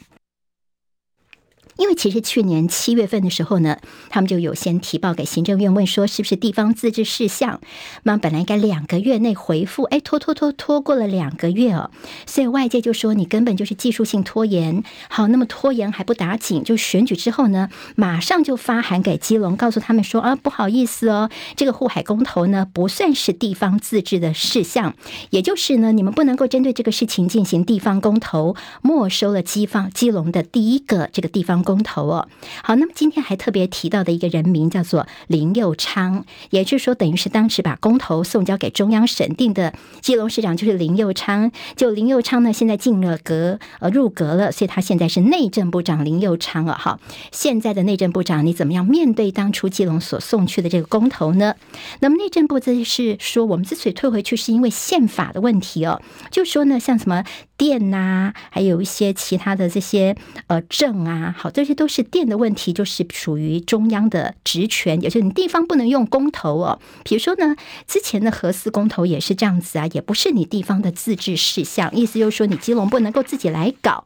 [1.82, 3.76] 因为其实去年七月份的时候呢，
[4.08, 7.60] 他们就有先提报给行政院问说，是不是地方自治事项？
[8.04, 11.90] 那本来应该两个月内回复，哎，拖拖拖拖过了两个月哦，
[12.24, 14.84] 所以外界就说你根本就是技术性拖延。
[15.08, 24.94] 好，那么拖延还不打紧，就选举之后呢，马上就发函给基隆，告诉他们说啊，不好意思哦，这个护海公投呢不算是地方自治的事项，
[25.30, 31.64] 也就是呢，你们不能够针对这个事情进行地方公投，没收了基方基隆的第一个这个地方。
[31.64, 32.28] 公公投哦，
[32.62, 41.50] 好，那么今天还特别提到的一个人名叫做林佑昌，也就是说，等于是当时把公投送交给中央审定的基隆市长就是林佑昌。
[41.76, 46.74] 就林佑昌呢，现在进了阁呃入阁了，所以他现在是内政部长林佑昌了。
[46.74, 51.54] 哈，现在的内政部长，你怎么样面对当初基隆所送去的这个公投呢？
[52.00, 57.24] 那么内政部这是说，我们之所以退回去，是因为宪法的问题哦，就说呢，像什么
[57.62, 60.16] 电呐、还有一些其他的这些
[60.48, 61.48] 呃证啊，好。
[61.48, 66.80] 这些都是电的问题，就是属于中央的职权，也就是你地方不能用公投哦。
[67.04, 67.54] 比如说呢，
[67.86, 74.04] 之前的核四公投也是这样子啊，也不是你地方的自治事项，意思就是说你基隆不能够自己来搞。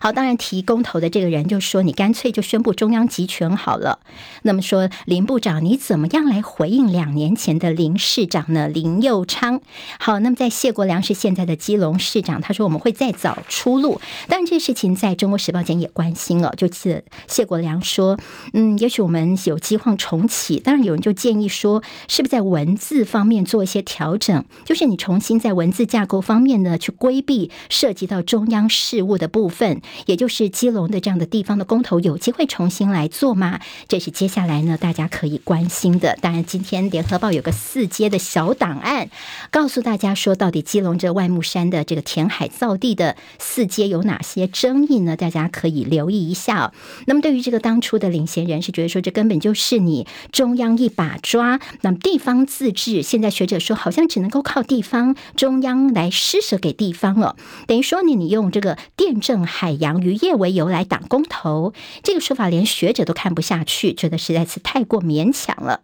[0.00, 4.00] 好，当然提公投的这个人就说：“你干脆就宣布中央集权好了。”
[4.42, 8.68] 那么说，林部长你怎么样来回应两年前的林市长呢？
[8.68, 9.60] 林佑昌。
[9.98, 14.00] 好，那么在谢国良是现在的基隆市长，他说我们会再找出路。
[14.28, 18.18] 当然，这事情在中国时报间也关心了，就是谢国良说
[18.54, 24.44] ：“嗯，也许我们有机会重启。”当然，有人就建议说，是不是在文字方面做一些调整？
[24.64, 29.73] 就是你重新在文字架构方面呢，去规避涉及到中央事务的部分。
[30.06, 33.60] 也就是基隆的这样的地方的公投有机会重新来做吗？
[33.88, 36.18] 这是接下来呢大家可以关心的。
[36.20, 39.08] 当然，今天联合报有个四阶的小档案，
[39.50, 45.16] 告诉大家说到底基隆这外木山的这个填海造地的四阶有哪些争议呢？
[45.16, 46.72] 大家可以留意一下。
[47.06, 59.44] 那么对于这个当初的领衔人是觉得说这根本就是你中央一把抓，那么地方自治现在学者说好像只能够靠地方中央来施舍给地方了，等于说你你用这个电政。
[59.46, 61.72] 海海洋渔业为由来挡公投，
[62.02, 65.80] 这个说法连学者都看不下去，觉得实在是太过勉强了。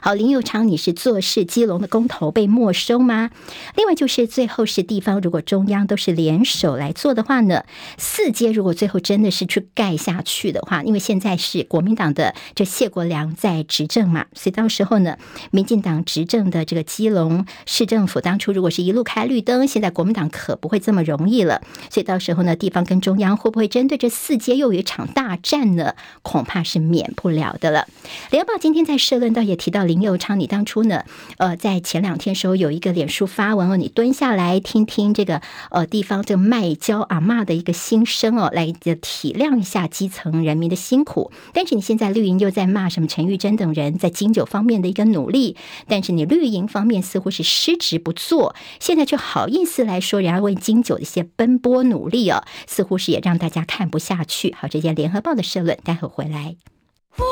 [0.00, 3.30] 好，林右昌，你是做事基隆的公投被没收吗？
[3.74, 7.64] 另外就是最后是地方，如果中央都是联手来做的话呢？
[7.96, 15.16] 四阶如果最后真的是去盖下去的话，因为现在是国民党的这谢国良在执政嘛，所以到时候呢，
[15.50, 21.60] 民进党执政的这个基隆市政府当初如果是一路开绿灯，现在国民党可不会这么容易了。
[21.90, 25.96] 所以到时候呢，地方跟中央会不会针对这四阶又有一场大战呢？
[26.22, 27.88] 恐怕是免不了的了。
[28.30, 29.87] 联合报今天在社论倒也提到。
[29.88, 31.02] 林佑昌，你当初呢？
[31.38, 41.32] 呃，在前两天时候有一个脸书发文哦，你蹲下来听听这个呃地方这个卖蕉阿嬷的一个心声哦，来体谅一下基层人民的辛苦。
[41.52, 45.56] 但是你现在绿营又在骂什么陈玉珍等人在金九方面的一个努力，
[45.88, 54.54] 但是你绿营方面似乎是失职不做，现在却好意思来说人家为金九的一些奔波努力哦，似乎是也让大家看不下去。
[54.58, 56.56] 好，这件联合报的社论，待会回来。
[57.18, 57.26] 哇，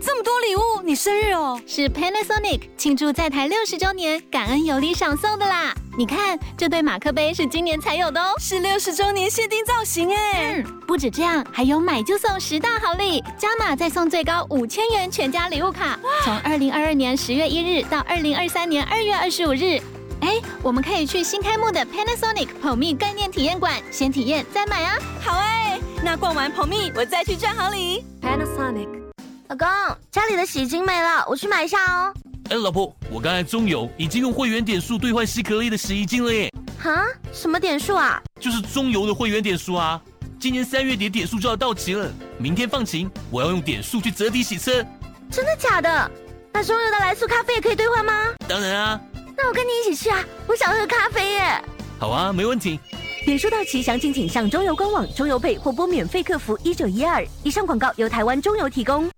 [0.00, 0.82] 这么多礼物！
[0.84, 5.74] 你生日哦，是 Panasonic 庆祝在台六十周年感恩有礼赏送的啦。
[5.98, 10.54] 你看，这对马克杯是今年才有的哦，是六十周年限定造型哎。
[10.54, 15.98] 嗯，不止这样，还有买就送十大好礼，加码再送最高五千元全家礼物卡。
[16.02, 19.80] 哇，从二零二二年十月一日到二零二三年二月二十五日，
[20.20, 24.96] 哎，我们可以去新开幕的 Panasonic POME 概念体验馆，先体验再买啊。
[25.20, 28.04] 好哎，那逛完 POME，我再去赚好礼。
[28.22, 29.05] Panasonic。
[29.48, 29.68] 老公，
[30.10, 32.12] 家里的洗衣精没了，我去买一下哦。
[32.50, 36.52] 哎，老婆，我刚才中油已经用会员点数兑换西可丽的洗衣精了耶。
[36.80, 37.06] 哈？
[37.32, 38.20] 什么点数啊？
[38.40, 40.00] 就是中油的会员点数啊。
[40.40, 44.84] 今年三月底点数就要到期了，明天放晴，我要用点数去折抵洗车。
[45.30, 46.10] 真的假的？
[46.52, 48.12] 那中油的来速咖啡也可以兑换吗？
[48.48, 49.00] 当然啊。
[49.36, 51.64] 那我跟你一起去啊，我想喝咖啡耶。
[51.98, 52.78] 好啊，没问题。
[53.24, 57.26] 点数到期，详情请上中油官网、中油配或拨免费客服一九一二。
[57.42, 59.10] 以上广告由台湾中油提供。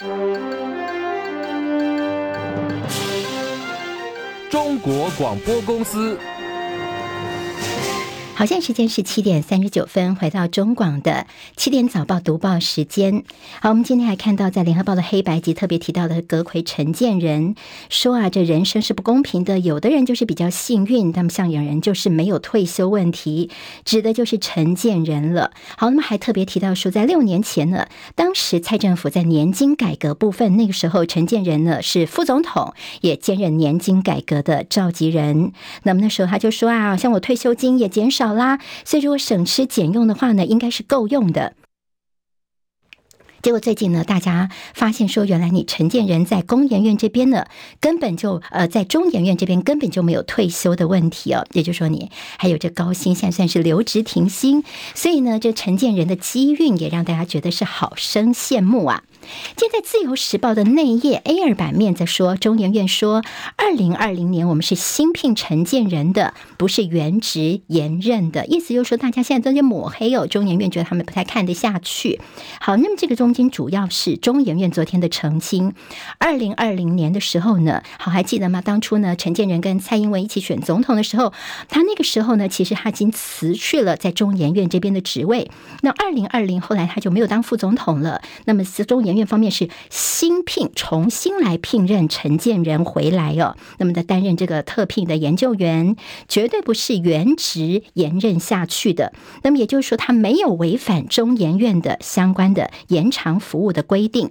[4.48, 6.16] 中国广播公司。
[8.38, 11.26] 好，现在时间是七点三十九分，回到中广的
[11.56, 13.24] 七点早报读报时间。
[13.60, 17.56] 好，我们今天还看到在联合报的黑白集特别提到的阁魁陈建仁
[17.88, 23.50] 说啊，这人生是不公平的，有的人就是比较幸运，那么像有人就是没有退休问题，
[23.84, 25.50] 指的就是陈建仁了。
[25.76, 35.52] 好，那么还特别提到说，在六年前呢，当时蔡政府在年金改革部分，那个时候陈建仁呢是副总统，也兼任年金改革的召集人。
[35.82, 38.27] 那么那时候他就说啊，像我退休金也减少。
[38.28, 41.54] 好啦，所以如果省吃俭用的话呢，应该是够用的。
[43.40, 47.46] 结果最近呢，大家发现说，原来你陈建仁在工研院这边呢，
[47.80, 51.46] 根本就呃，在中研院这边根本就没有退休的问题哦。
[51.54, 54.62] 也就是说，你还有这高薪，现在算是留职停薪。
[54.94, 59.04] 所以呢，这陈建仁的机运也让大家觉得是好生羡慕啊。
[59.56, 63.22] 现在《自由时报》的内页 A 二版面在说，中研院说，
[63.56, 68.46] 二零二零年我们是新聘陈建仁的，不是原职延任的。
[68.46, 70.26] 意思就是说，大家现在都在抹黑哦。
[70.26, 72.20] 中研院觉得他们不太看得下去。
[72.60, 75.74] 好，那么这个中间主要是中研院昨天的澄清。
[76.18, 78.60] 二零二零年的时候呢，好，还记得吗？
[78.60, 81.32] 当初呢，陈建仁跟蔡英文一起选总统的时候，
[81.68, 85.50] 他那个时候呢，其实他已经辞去了在中研院这边的职位。
[85.82, 88.22] 那二零二零后来他就没有当副总统了。
[88.44, 93.56] 那么是中研院方面是新聘，重新来聘任陈建仁回来哦。
[93.76, 95.96] 那么他担任这个特聘的研究员，
[96.28, 99.12] 绝对不是原职延任下去的。
[99.42, 104.30] 那么也就是说，他没有违反中研院的相关的延长服务的规定。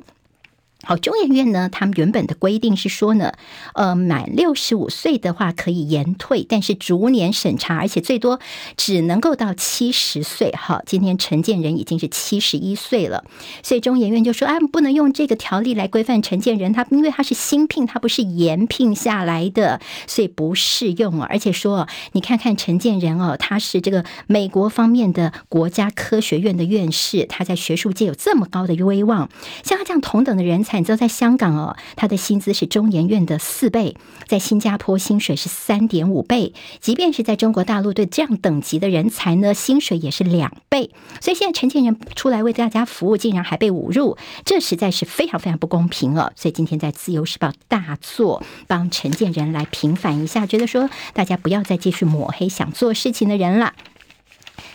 [0.84, 3.34] 好，中研院呢，他们原本的规定是说呢，
[3.74, 8.40] 呃，满六十五岁的话可以延退，但是逐年审查，而且最多
[8.78, 10.54] 只能够到七十岁。
[10.56, 13.26] 好，今天陈建仁已经是七十一岁了，
[13.64, 21.28] 所以中研院就说，啊，不能用这个条例来规范陈建仁，他因为他是新聘，他不是延聘下来的，所以不适用啊。
[21.30, 29.30] 而且说，你看看陈建仁哦，他是这个美国方面的国家科学院的院士，他在学术界有这么高的威望，
[29.64, 30.77] 像他这样同等的人才。
[30.78, 33.98] 选择在香港哦，他的薪资是中研院的四倍，
[34.28, 40.92] 在新加坡薪水是三点五倍，即便是在中国大陆，对这样等级的人才呢，薪水也是两倍。
[41.20, 46.32] 所以现在陈建仁出来为大家服务，竟然还被侮辱，这实在是非常非常不公平哦。
[46.36, 53.74] 所以今天在《自由时报》大作帮陈建仁来平反一下，觉得说大家不要再继续抹黑想做事情的人了。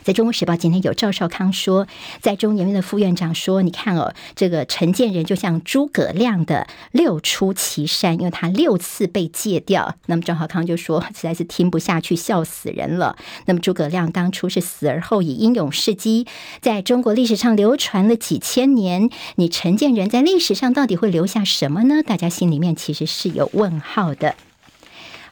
[0.05, 1.87] 在中国时报今天有赵少康说，
[2.21, 9.95] 在中研院的副院长说：“你看哦，这个陈建仁就像诸葛亮的六出祁山，因为他六次被借调。
[10.07, 13.17] 那么赵少康就说，实在是听不下去，笑死人了。
[13.47, 16.27] 那么诸葛亮当初是死而后已，英勇事迹
[16.61, 19.09] 在中国历史上流传了几千年。
[19.37, 22.03] 你陈建仁在历史上到底会留下什么呢？
[22.03, 24.35] 大家心里面其实是有问号的。”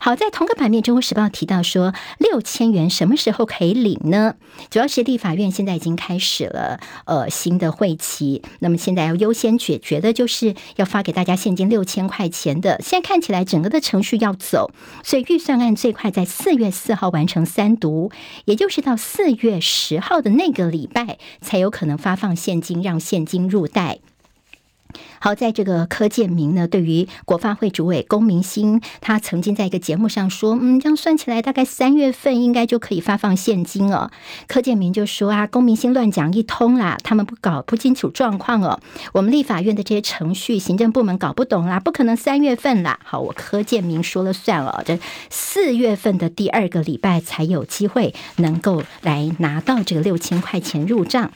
[0.03, 4.37] 好，在同个版面，《中国时报》提到说，六千元什么时候可以领呢？
[4.71, 12.81] 主要是立法院现在已经开始了呃新的会期，那么现在要优先解决的就是要发给大家现金六千块钱的。
[12.83, 14.71] 现在看起来整个的程序要走，
[15.05, 18.11] 所以预算案最快在四月四号完成三读，
[18.47, 23.99] 也就是到四月十号的那个礼拜才有可能发放现金，让现金入袋。
[25.21, 34.11] 好，在这个柯建明呢，对于国发会主委龚明鑫，他曾经在一个节目上说，嗯，这样算起来，大概三月份应该就可以发放现金哦。
[34.47, 38.81] 柯建明就说啊，龚明鑫乱讲一通啦，他们不搞不清楚状况哦，
[39.13, 42.99] 我们立法院的这些程序，行政部门搞不懂啦，不可能三月份啦。
[43.05, 51.31] 好，我柯建明说了算哦，这四月份的第二个礼拜才有机会能够来拿到这个六千块钱入账。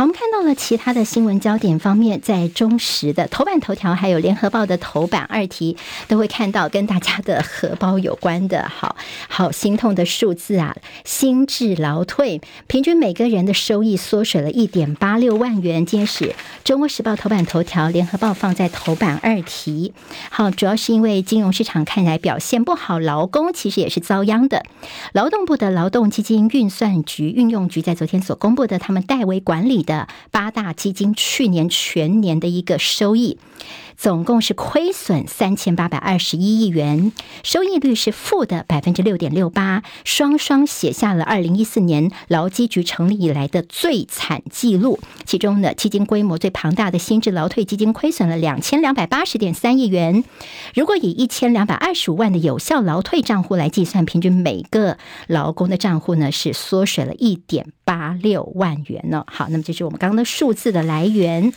[0.00, 5.76] 我们看到了其他的新闻焦点方面，在中时的头版头条，还有联合报的头版二题，
[6.08, 8.96] 都会看到跟大家的荷包有关的，好
[9.28, 10.74] 好心痛的数字啊！
[11.04, 15.84] 心智劳退，平均每个人的收益缩水了一点八六万元。
[15.84, 16.34] 今天是
[16.64, 19.92] 中国时报头版头条，联合报放在头版二题。
[20.30, 24.64] 好，主要是因为金融市场看来表现不好，劳工其实也是遭殃的。
[25.12, 33.38] 劳动部的劳动基金运算局运用局在昨天所公布的，他们代为管理的八大基金去年全年的一个收益，
[34.00, 37.12] 总共是亏损三千八百二十一亿元，
[37.44, 44.98] 收益率是负的百分之六点六八，双双写下了二零一四年劳基局成立以来的最惨记录。
[45.26, 50.24] 其中呢，基金规模最庞大的新制劳退基金亏损了两千两百八十点三亿元。
[50.74, 54.96] 如果以一千两百二十五万的有效劳退账户来计算，平均每个
[55.26, 59.26] 劳工的账户呢是缩水了一点八六万元呢。
[59.26, 61.52] 好，那么这是我们刚刚的数字的来源。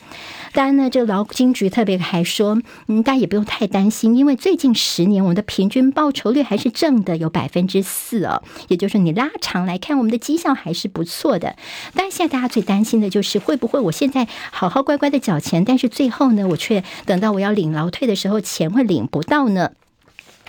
[0.52, 2.58] 当然呢，这个劳金局特别还说，
[2.88, 8.42] 嗯，大家也不用太担心，因为最近十年我们的平均报酬率还是正的，有百分之四哦。
[8.68, 11.56] 也就是，你拉长来看，我们的绩效还是不错的。
[11.94, 19.72] 但现在大家最担心的就是，会不会我现在好好乖乖的缴钱，但是最后呢，我却等到我要领劳退的时候，钱会领不到呢？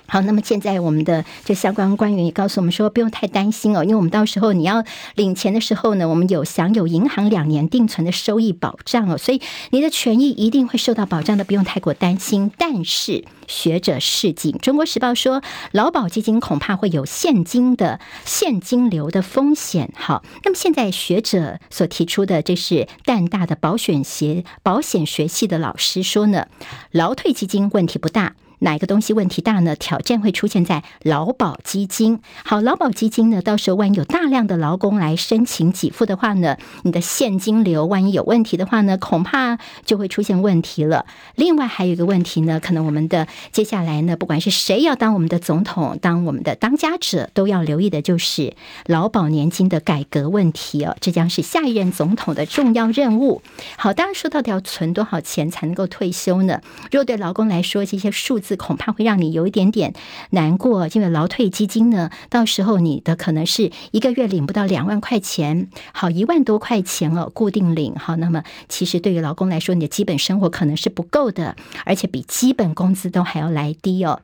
[0.06, 4.84] 好，那么现在我们的这相关官员也告诉我们说，不用太担心哦，因为我们到时候你要
[5.14, 9.40] 领钱的时候呢，我们有享有银行两年定存的收益保障哦，所以
[9.70, 12.52] 你的权益一定会受到保障的，不用太过担心。
[12.58, 15.42] 但是学者示警，《中国时报》说，
[15.72, 19.90] 劳保基金恐怕会有现金的现金流的风险。
[19.96, 26.46] 好，那么现在学者所提出的，这是淡大的保险学保险学系的老师说呢，
[26.90, 28.34] 劳退基金问题不大。
[28.64, 29.76] 哪一个东西问题大呢？
[29.76, 32.20] 挑战会出现在劳保基金。
[32.46, 41.04] 好，劳保基金呢，到时候万一有大量的劳工来申请给付的话呢，你的现金流万一有问题的话呢，恐怕就会出现问题了。
[41.34, 48.54] 另外还有一个问题呢，可能我们的接下来呢，不管是谁要当我们的总统，当我们的当家者，都要留意的就是
[48.86, 50.96] 劳保年金的改革问题哦。
[51.02, 53.42] 这将是下一任总统的重要任务。
[53.76, 56.62] 好，当然说到底要存多少钱才能够退休呢？
[56.90, 58.53] 如果对劳工来说，这些数字。
[58.56, 59.92] 恐怕会让你有一点点
[60.30, 74.20] 难过，因为劳退基金呢，到时候你的可能是一个月领不到两万块钱，好，一万多块钱哦，固定领，好，那么其实对于劳工来说，你的基本生活可能是不够的，而且比基本工资都还要来低哦。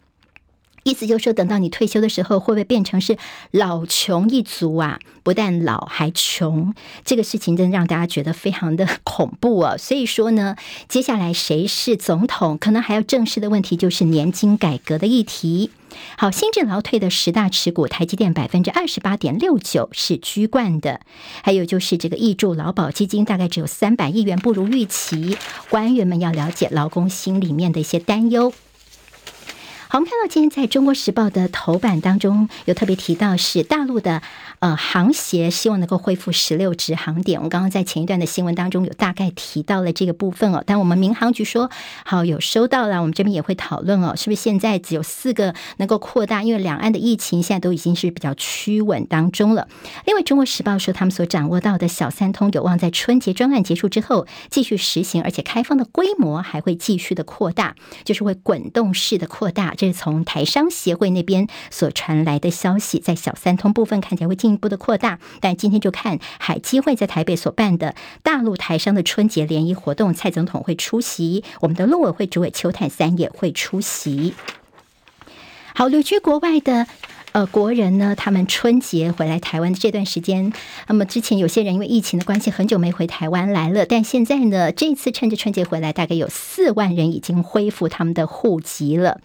[0.82, 3.18] 意思就是说，等到你退休的时候，会不会变成是
[3.50, 4.98] 老穷一族啊？
[5.22, 6.74] 不但老还穷，
[7.04, 9.76] 这个事情真的让大家觉得非常的恐怖啊！
[9.78, 10.56] 所以说呢，
[10.88, 15.70] 接下来谁是总统，可能还要正视的问题就是年金改革的议题。
[16.16, 21.00] 好，新政劳退的十大持股，台积电百分之二十八点六九是居冠的，
[21.42, 25.36] 还有就是这个易住劳保基金大概只有三百亿元，不如预期。
[25.68, 28.54] 官员们要了解劳工心里面的一些担忧。
[29.92, 34.22] 好，我们看到今天在中国时报的头版当中有特别提到，是大陆的
[34.60, 37.38] 呃航协希望能够恢复十六直航点。
[37.38, 41.70] 我们刚刚在前一段的新闻当中有大概提到了这个部分哦，但我们民航局说
[42.04, 46.42] 好有收到了，我们这边也会讨论哦，是不是现在只有四个能够扩大？
[46.42, 49.66] 因为两岸的疫情现在都已经是比较趋稳当中了。
[50.04, 59.74] 另外，中国时报说他们所掌握到的小三通有望在春节专案结束之后继续实行，而且开放的规模还会继续的扩大，就是会滚动式的扩大。
[59.74, 67.94] 这是从台商协会那边所传来的消息，在小三通部分看起来会进进一步的扩大，但今天就看海基会在台北所办的
[68.24, 74.34] 大陆台商的春节联谊活动，蔡总统会出席，我们的陆委会主委邱太三也会出席。
[75.74, 76.88] 好，旅居国外的。
[77.32, 80.52] 呃，国人呢，他们春节回来台湾的这段时间，
[80.88, 83.86] 那么之前有些人因为疫情的关系，很久没回台湾来了。
[83.86, 89.20] 但现在呢，这次趁着春节回来，大概有四万人已经恢复他们的户籍了。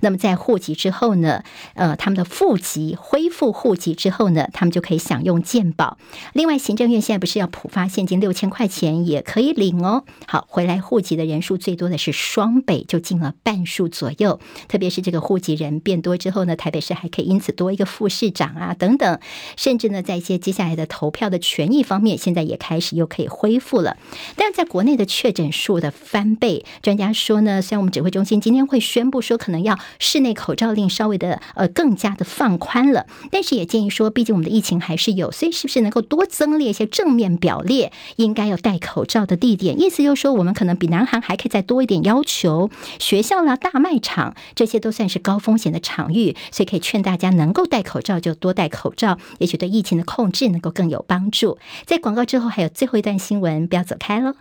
[0.00, 1.44] 那么在户籍之后呢，
[1.74, 5.98] 呃，他们的户籍恢复户籍之后呢，他们就可以享用健保。
[6.32, 10.04] 另外，行政院现在不是要普发现金六千块钱，也可以领哦。
[10.26, 14.40] 好，回来户籍的人数最多的是双北，就进了半数左右。
[14.66, 17.49] 特别是这个户籍人变多之后呢，台北市还可以因此。
[17.52, 19.18] 多一个副市长啊，等等，
[19.56, 23.96] 甚至呢，在一些接下来的投票的权益方面，现在也开始又可以恢复了。
[24.36, 39.80] 但是在国内的确诊数的翻倍，专家说呢，虽然我们指挥中心今天会宣布说，可能要室内口罩令稍微的呃更加的放宽了，但是也建议说，毕竟我们的疫情还是有，所以是不是能够多增列一些正面表列，应该要戴口罩的地点？
[39.80, 47.30] 意思就是说，我们可能比南韩还可以再多一点要求，学校啦、大卖场这些都算是高风险的场域，所以可以劝大家。
[47.40, 51.58] 能够戴口罩就多戴口罩，也许对疫情的控制能够更有帮助。
[51.86, 54.34] 在广告之后，还有最后一段新闻，不要走开喽。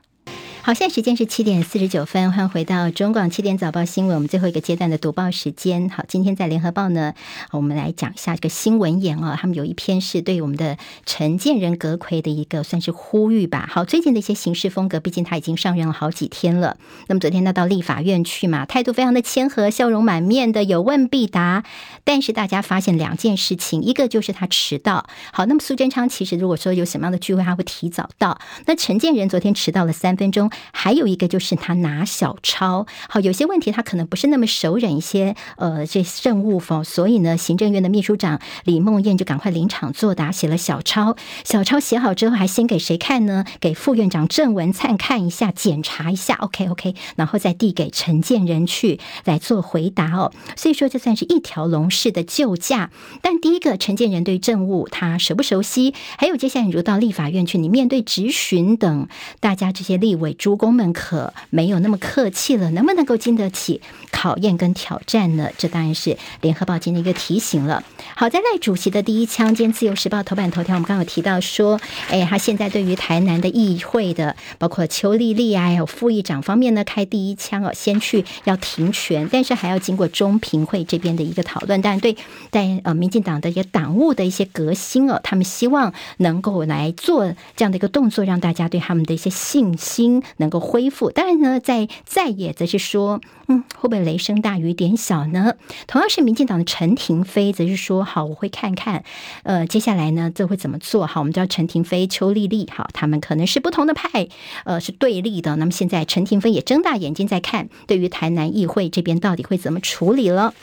[0.70, 5.90] 好，现在时间是七点四十九分，欢迎回到中广七点早报新闻，我们最后一个阶段的读报时间。
[5.90, 7.16] 好，今天在联合报呢，
[7.50, 13.68] 我们来讲一下这个新闻眼啊，他们有一篇是对我们的陈建仁阁揆的一个算是呼吁吧。
[13.68, 16.78] 好，最近的一些行事风格，毕竟他已经上任了好几天了。
[17.08, 21.64] 那么昨天他到立法院去嘛，态度非常的谦和，笑容满面的，有问必答。
[22.04, 25.08] 但是大家发现两件事情，一个就是他迟到。
[25.34, 28.40] 好，那么苏贞昌其实如果说有什么样的聚会，他会提早到。
[28.68, 30.52] 那陈建仁昨天迟到了三分钟。
[30.72, 32.86] 还有一个就是他拿小抄。
[33.08, 41.16] 好，有些问题他可能不是那么熟稔一些呃这政务否，所以呢，行政院的秘书长李梦燕就赶快临场作答，写了小抄。
[41.44, 43.46] 小抄写好之后，还先给谁看呢？
[43.60, 46.36] 给副院长郑文灿看一下，检查一下。
[46.36, 50.32] OK OK，然后再递给陈建仁去来做回答哦。
[50.56, 52.92] 所以说，这算是一条龙式的救驾。
[53.22, 55.94] 但第一个，陈建仁对政务他熟不熟悉？
[56.18, 59.08] 还有接下来你如到立法院去，你面对质询等
[59.40, 65.50] 大家这些立委主公们，可没有那么客气了，能不能够经得起考验跟挑战呢？
[65.58, 67.84] 这当然是联合报今天的一个提醒了。
[68.16, 71.80] 好在赖主席的第一枪，今天自由时报头版头条，我们刚刚有提到说，
[72.10, 81.82] 哎，他现在对于台南的议会的，包括邱丽丽啊，还有副议长方面呢，开第一枪哦，先去要停权，但是还要经过中评会这边的一个讨论。
[81.82, 82.16] 当然对，
[82.50, 87.26] 但呃民进党的一个党务的一些革新哦，他们希望能够来做
[87.58, 91.12] 这样的一个动作，让大家对他们的一些信心能够恢复。
[91.12, 95.56] 当然呢，在在野则是说，嗯，会不会雷声大雨点小呢？
[95.88, 99.04] 同样是民进党的陈亭妃则是说，好，我会看看，
[99.44, 101.08] 呃，接下来呢，这会怎么做？
[101.08, 104.28] 好，我们知道陈亭妃、邱丽丽，好，他们可能是不同的派，
[104.66, 105.56] 呃，是对立的。
[105.56, 110.54] 那么现在陈亭妃也睁大眼睛在看，对于台南议会这边到底会怎么处理了。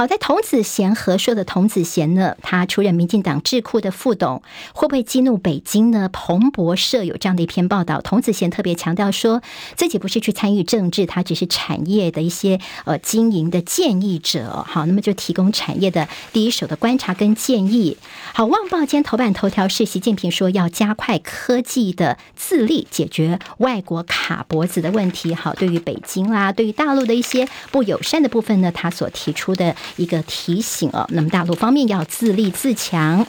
[0.00, 4.42] 好在童子贤和硕的童子贤呢，他出任民进党智库的副董，
[4.72, 6.08] 会不会激怒北京呢？
[6.10, 9.42] 彭博社有这样的一篇报道，童子贤特别强调说
[9.76, 14.64] 自己不是去参与政治，他只是产业的一些呃经营的建议者。
[14.66, 17.98] 好，那么就提供产业的第一手的观察跟建议。
[18.32, 25.34] 好，《旺报》今天头版头条是习近平说要加快科技的自立，解决外国卡脖子的问题。
[25.34, 29.76] 好，对于北京啦，对于大陆的一些不友善的部分呢，他所提出的。
[29.96, 33.26] 一个提醒哦，那么大陆方面要自立自强。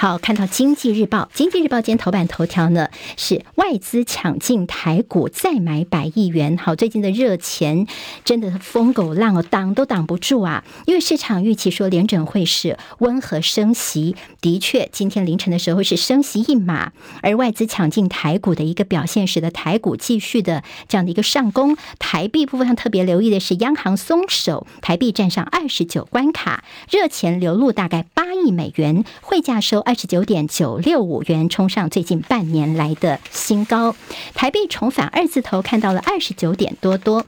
[0.00, 6.56] 好，看到《经济日报》，《经济日报》今天头版头条呢是外资抢进台股，再买百亿元。
[6.56, 7.84] 好，最近的热钱
[8.24, 10.62] 真的疯狗浪哦，挡都挡不住啊！
[10.86, 21.76] 因为市场预期说联准会是温和升息，的确，今天凌晨的时候是升息一码，而外资抢进台股的一个表现，使得台股继续的这样的一个上攻。
[21.98, 29.84] 台币部分上特别留意的是，央行松手，台币站上二十九关卡，热钱流入大概八亿美元，汇价收。
[29.88, 33.96] 二十九点九六五元，冲上最近半年来的新高。
[34.34, 37.24] 台币重返二字头，看到了二十九点多多。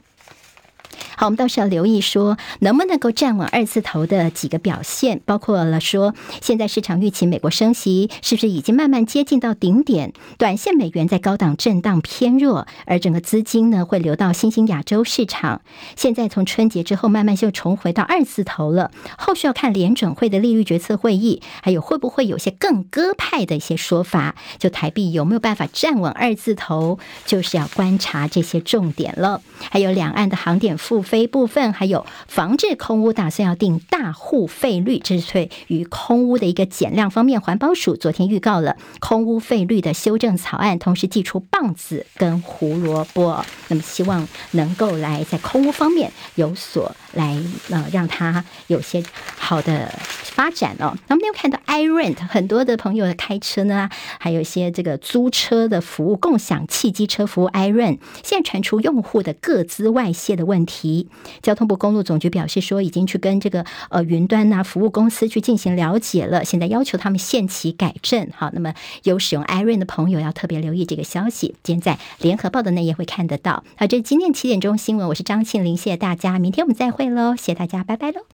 [1.15, 10.13] 好，我们倒是要留意说，能不能够站稳二字头的几个表现，包括了说，现在市场预期美国升息是不是已经慢慢接近到顶点？
[10.39, 15.61] 短线美元在高档震荡偏弱，而整个资金呢会流到新兴亚洲市场。
[15.95, 29.41] 现在从春节之后慢慢就重回到二字头了，后续要看联准会的利率决策会议，还有会不会有些更鸽派的一些说法，就台币有没有办法站稳二字头，就是要观察这些重点了。
[29.69, 30.71] 还有两岸的航点。
[30.81, 37.39] 付费部分，还有防治空污，打算要定大户费率，这是对于空污的一个减量方面。
[37.39, 47.37] 环保署昨天预告了空污费率的修正草案，同时寄出棒子跟胡萝卜，那么希望能够来在空污方面有所来
[47.69, 49.03] 呃，让它有些
[49.37, 49.93] 好的
[50.23, 50.97] 发展哦。
[51.07, 53.89] 那我们又看到 iRent 很多的朋友开车呢，
[54.19, 61.07] 还有一些这个租车的服务，共享汽机车服务 iRent，现在传出用户的个资外泄的问题。
[61.41, 68.29] 交通部公路总局表示说，已经去跟这个呃云端呐服务公司去进行了解了，现在要求他们限期改正。
[68.35, 73.63] 好，那么有使用 iRent 的朋友要特别留意这个消息，今天在联合报的内页会看得到。
[73.75, 78.27] 好，这是今天七点钟新闻，我是张庆玲，谢谢大家，明天我们再会会喽，谢谢大家，拜拜喽。